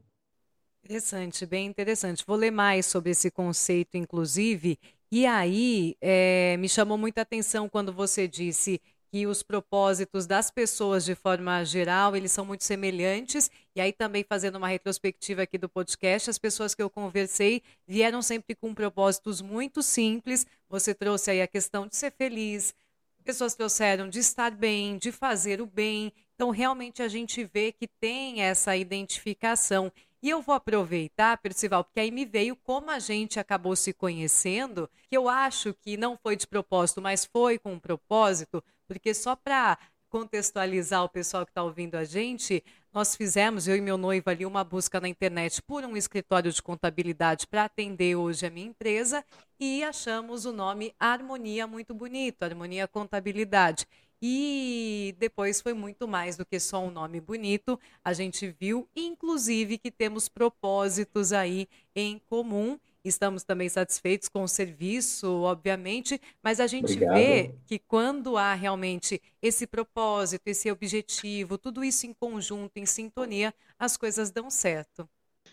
Interessante, 0.84 1.46
bem 1.46 1.68
interessante. 1.68 2.24
Vou 2.26 2.38
ler 2.38 2.50
mais 2.50 2.88
sobre 2.88 3.12
esse 3.12 3.30
conceito, 3.30 3.98
inclusive. 3.98 4.80
E 5.12 5.28
aí, 5.28 5.96
é, 6.02 6.58
me 6.58 6.68
chamou 6.68 6.98
muita 6.98 7.22
atenção 7.22 7.70
quando 7.70 7.94
você 7.94 8.28
disse 8.28 8.82
que 9.12 9.26
os 9.26 9.42
propósitos 9.44 10.26
das 10.26 10.52
pessoas 10.52 11.06
de 11.06 11.16
forma 11.16 11.64
geral, 11.64 12.16
eles 12.16 12.32
são 12.32 12.46
muito 12.46 12.64
semelhantes. 12.64 13.50
E 13.76 13.82
aí 13.82 13.92
também 13.92 14.24
fazendo 14.24 14.58
uma 14.58 14.68
retrospectiva 14.68 15.44
aqui 15.44 15.58
do 15.58 15.70
podcast, 15.70 16.30
as 16.30 16.38
pessoas 16.38 16.76
que 16.76 16.82
eu 16.82 16.90
conversei 16.90 17.62
vieram 17.88 18.22
sempre 18.22 18.56
com 18.56 18.74
propósitos 18.74 19.42
muito 19.42 19.82
simples. 19.82 20.46
Você 20.70 20.94
trouxe 20.94 21.32
aí 21.32 21.42
a 21.42 21.48
questão 21.48 21.88
de 21.88 21.96
ser 21.96 22.12
feliz, 22.12 22.74
pessoas 23.28 23.56
trouxeram 23.56 24.08
de 24.08 24.20
estar 24.20 24.52
bem, 24.52 24.98
de 24.98 25.12
fazer 25.12 25.60
o 25.60 25.66
bem. 25.66 26.14
Então 26.36 26.50
realmente 26.50 27.02
a 27.02 27.10
gente 27.10 27.44
vê 27.44 27.74
que 27.74 27.86
tem 27.86 28.42
essa 28.42 28.78
identificação. 28.78 29.92
E 30.24 30.30
eu 30.30 30.42
vou 30.42 30.56
aproveitar, 30.56 31.38
Percival, 31.38 31.84
porque 31.84 32.00
aí 32.00 32.10
me 32.10 32.26
veio 32.26 32.56
como 32.56 32.90
a 32.90 33.00
gente 33.00 33.40
acabou 33.40 33.76
se 33.76 33.92
conhecendo, 33.94 34.90
que 35.10 35.18
eu 35.18 35.28
acho 35.28 35.74
que 35.74 35.98
não 35.98 36.18
foi 36.18 36.38
de 36.38 36.48
propósito, 36.48 37.02
mas 37.02 37.26
foi 37.26 37.60
com 37.60 37.74
um 37.74 37.80
propósito, 37.80 38.64
porque 38.88 39.14
só 39.14 39.36
para 39.36 39.78
contextualizar 40.10 41.04
o 41.04 41.10
pessoal 41.10 41.46
que 41.46 41.52
está 41.52 41.62
ouvindo 41.64 41.96
a 41.96 42.04
gente, 42.04 42.64
nós 42.94 43.16
fizemos, 43.16 43.68
eu 43.68 43.76
e 43.76 43.82
meu 43.82 43.98
noivo 43.98 44.30
ali, 44.30 44.46
uma 44.46 44.64
busca 44.64 45.00
na 45.00 45.08
internet 45.08 45.62
por 45.62 45.84
um 45.84 45.98
escritório 45.98 46.52
de 46.52 46.62
contabilidade 46.62 47.46
para 47.46 47.66
atender 47.66 48.16
hoje 48.16 48.46
a 48.46 48.50
minha 48.50 48.68
empresa 48.68 49.24
e 49.60 49.84
achamos 49.84 50.46
o 50.46 50.54
nome 50.54 50.94
Harmonia 51.00 51.68
muito 51.68 51.94
bonito, 51.94 52.44
Harmonia 52.44 52.88
Contabilidade. 52.88 53.86
E 54.22 55.16
depois 55.20 55.62
foi 55.62 55.74
muito 55.74 56.08
mais 56.08 56.36
do 56.36 56.46
que 56.46 56.60
só 56.60 56.84
um 56.84 56.90
nome 56.90 57.22
bonito. 57.22 57.80
A 58.04 58.14
gente 58.14 58.56
viu, 58.60 58.88
inclusive, 58.96 59.78
que 59.78 59.92
temos 59.92 60.28
propósitos 60.28 61.32
aí 61.32 61.68
em 61.96 62.20
comum. 62.28 62.80
Estamos 63.08 63.44
também 63.44 63.70
satisfeitos 63.70 64.28
com 64.28 64.44
o 64.44 64.48
serviço, 64.48 65.42
obviamente, 65.42 66.20
mas 66.44 66.60
a 66.60 66.68
gente 66.68 66.94
Obrigado. 66.94 67.16
vê 67.16 67.52
que 67.66 67.80
quando 67.80 68.38
há 68.38 68.54
realmente 68.54 69.22
esse 69.42 69.66
propósito, 69.66 70.48
esse 70.48 70.72
objetivo, 70.72 71.58
tudo 71.58 71.84
isso 71.84 72.06
em 72.06 72.14
conjunto, 72.14 72.78
em 72.78 72.86
sintonia, 72.86 73.54
as 73.80 73.98
coisas 73.98 74.32
dão 74.32 74.50
certo. 74.50 75.08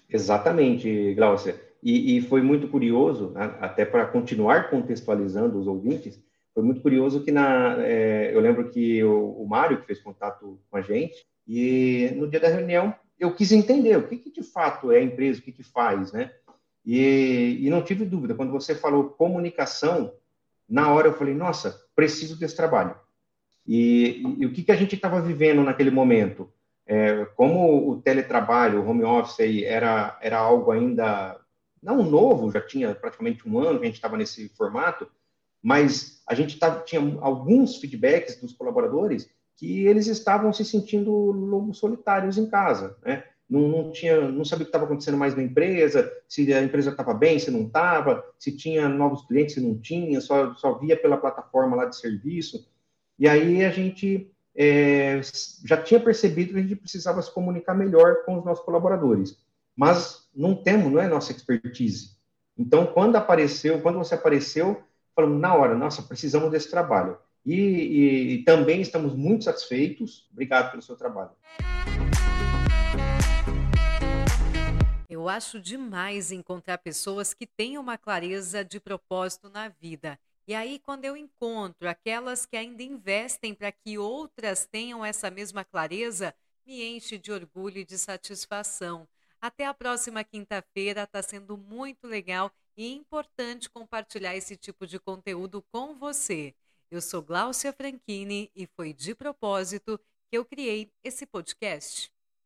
Exatamente, 0.08 1.14
Glaucia. 1.14 1.60
E, 1.82 2.16
e 2.16 2.20
foi 2.22 2.40
muito 2.40 2.68
curioso, 2.68 3.30
né, 3.30 3.56
até 3.60 3.84
para 3.84 4.06
continuar 4.06 4.70
contextualizando 4.70 5.58
os 5.58 5.66
ouvintes, 5.66 6.18
foi 6.54 6.62
muito 6.62 6.80
curioso 6.80 7.22
que 7.22 7.32
na, 7.32 7.76
é, 7.80 8.30
eu 8.32 8.40
lembro 8.40 8.70
que 8.70 9.02
o, 9.02 9.42
o 9.42 9.46
Mário 9.46 9.80
que 9.80 9.86
fez 9.86 10.00
contato 10.00 10.58
com 10.70 10.76
a 10.76 10.80
gente 10.80 11.26
e 11.46 12.12
no 12.16 12.28
dia 12.30 12.38
da 12.38 12.48
reunião 12.48 12.94
eu 13.18 13.34
quis 13.34 13.52
entender 13.52 13.96
o 13.96 14.06
que, 14.06 14.16
que 14.16 14.30
de 14.30 14.42
fato 14.42 14.92
é 14.92 14.98
a 14.98 15.02
empresa, 15.02 15.40
o 15.40 15.42
que, 15.42 15.52
que 15.52 15.62
faz, 15.62 16.12
né? 16.12 16.32
E, 16.84 17.58
e 17.60 17.70
não 17.70 17.82
tive 17.82 18.04
dúvida, 18.04 18.34
quando 18.34 18.52
você 18.52 18.74
falou 18.74 19.10
comunicação, 19.10 20.12
na 20.68 20.92
hora 20.92 21.08
eu 21.08 21.14
falei, 21.14 21.34
nossa, 21.34 21.82
preciso 21.94 22.38
desse 22.38 22.56
trabalho. 22.56 22.94
E, 23.66 24.22
e, 24.38 24.42
e 24.42 24.46
o 24.46 24.52
que, 24.52 24.62
que 24.62 24.72
a 24.72 24.76
gente 24.76 24.94
estava 24.94 25.20
vivendo 25.20 25.62
naquele 25.62 25.90
momento? 25.90 26.52
É, 26.86 27.24
como 27.36 27.90
o 27.90 28.02
teletrabalho, 28.02 28.82
o 28.82 28.86
home 28.86 29.04
office 29.04 29.40
aí 29.40 29.64
era, 29.64 30.18
era 30.20 30.38
algo 30.38 30.70
ainda 30.70 31.40
não 31.82 32.02
novo, 32.02 32.50
já 32.50 32.60
tinha 32.60 32.94
praticamente 32.94 33.48
um 33.48 33.58
ano 33.58 33.78
que 33.78 33.84
a 33.84 33.88
gente 33.88 33.96
estava 33.96 34.16
nesse 34.16 34.48
formato, 34.50 35.06
mas 35.62 36.22
a 36.26 36.34
gente 36.34 36.58
tinha 36.84 37.00
alguns 37.20 37.76
feedbacks 37.76 38.40
dos 38.40 38.52
colaboradores 38.52 39.30
que 39.56 39.86
eles 39.86 40.06
estavam 40.06 40.52
se 40.52 40.64
sentindo 40.64 41.10
lobos 41.10 41.78
solitários 41.78 42.36
em 42.36 42.48
casa, 42.48 42.96
né? 43.02 43.24
Não, 43.48 43.68
não 43.68 43.92
tinha, 43.92 44.28
não 44.28 44.44
sabia 44.44 44.62
o 44.62 44.66
que 44.66 44.70
estava 44.70 44.84
acontecendo 44.84 45.18
mais 45.18 45.36
na 45.36 45.42
empresa, 45.42 46.10
se 46.28 46.52
a 46.52 46.62
empresa 46.62 46.90
estava 46.90 47.12
bem, 47.12 47.38
se 47.38 47.50
não 47.50 47.66
estava, 47.66 48.24
se 48.38 48.56
tinha 48.56 48.88
novos 48.88 49.26
clientes, 49.26 49.54
se 49.54 49.60
não 49.60 49.78
tinha, 49.78 50.20
só, 50.20 50.54
só 50.54 50.78
via 50.78 50.96
pela 50.96 51.16
plataforma 51.16 51.76
lá 51.76 51.84
de 51.84 51.96
serviço. 51.96 52.66
E 53.18 53.28
aí 53.28 53.64
a 53.64 53.70
gente 53.70 54.30
é, 54.56 55.20
já 55.64 55.76
tinha 55.76 56.00
percebido 56.00 56.52
que 56.52 56.58
a 56.58 56.62
gente 56.62 56.76
precisava 56.76 57.20
se 57.20 57.32
comunicar 57.32 57.74
melhor 57.74 58.24
com 58.24 58.38
os 58.38 58.44
nossos 58.44 58.64
colaboradores, 58.64 59.36
mas 59.76 60.28
não 60.34 60.54
temos, 60.54 60.90
não 60.90 61.00
é 61.00 61.08
nossa 61.08 61.32
expertise. 61.32 62.14
Então, 62.56 62.86
quando 62.86 63.16
apareceu, 63.16 63.80
quando 63.82 63.98
você 63.98 64.14
apareceu, 64.14 64.82
falamos 65.14 65.40
na 65.40 65.54
hora, 65.54 65.74
nossa, 65.74 66.02
precisamos 66.02 66.50
desse 66.50 66.70
trabalho. 66.70 67.18
E, 67.44 67.54
e, 67.54 68.34
e 68.34 68.44
também 68.44 68.80
estamos 68.80 69.14
muito 69.14 69.44
satisfeitos. 69.44 70.28
Obrigado 70.32 70.70
pelo 70.70 70.82
seu 70.82 70.96
trabalho. 70.96 71.32
Eu 75.24 75.30
acho 75.30 75.58
demais 75.58 76.30
encontrar 76.30 76.76
pessoas 76.76 77.32
que 77.32 77.46
têm 77.46 77.78
uma 77.78 77.96
clareza 77.96 78.62
de 78.62 78.78
propósito 78.78 79.48
na 79.48 79.68
vida. 79.68 80.20
E 80.46 80.54
aí, 80.54 80.78
quando 80.78 81.06
eu 81.06 81.16
encontro 81.16 81.88
aquelas 81.88 82.44
que 82.44 82.58
ainda 82.58 82.82
investem 82.82 83.54
para 83.54 83.72
que 83.72 83.96
outras 83.96 84.66
tenham 84.66 85.02
essa 85.02 85.30
mesma 85.30 85.64
clareza, 85.64 86.34
me 86.66 86.84
enche 86.84 87.16
de 87.16 87.32
orgulho 87.32 87.78
e 87.78 87.86
de 87.86 87.96
satisfação. 87.96 89.08
Até 89.40 89.64
a 89.64 89.72
próxima 89.72 90.22
quinta-feira, 90.22 91.04
está 91.04 91.22
sendo 91.22 91.56
muito 91.56 92.06
legal 92.06 92.52
e 92.76 92.94
importante 92.94 93.70
compartilhar 93.70 94.36
esse 94.36 94.58
tipo 94.58 94.86
de 94.86 94.98
conteúdo 94.98 95.64
com 95.72 95.94
você. 95.94 96.54
Eu 96.90 97.00
sou 97.00 97.22
Gláucia 97.22 97.72
Franchini 97.72 98.52
e 98.54 98.66
foi 98.66 98.92
de 98.92 99.14
propósito 99.14 99.98
que 100.30 100.36
eu 100.36 100.44
criei 100.44 100.92
esse 101.02 101.24
podcast. 101.24 102.12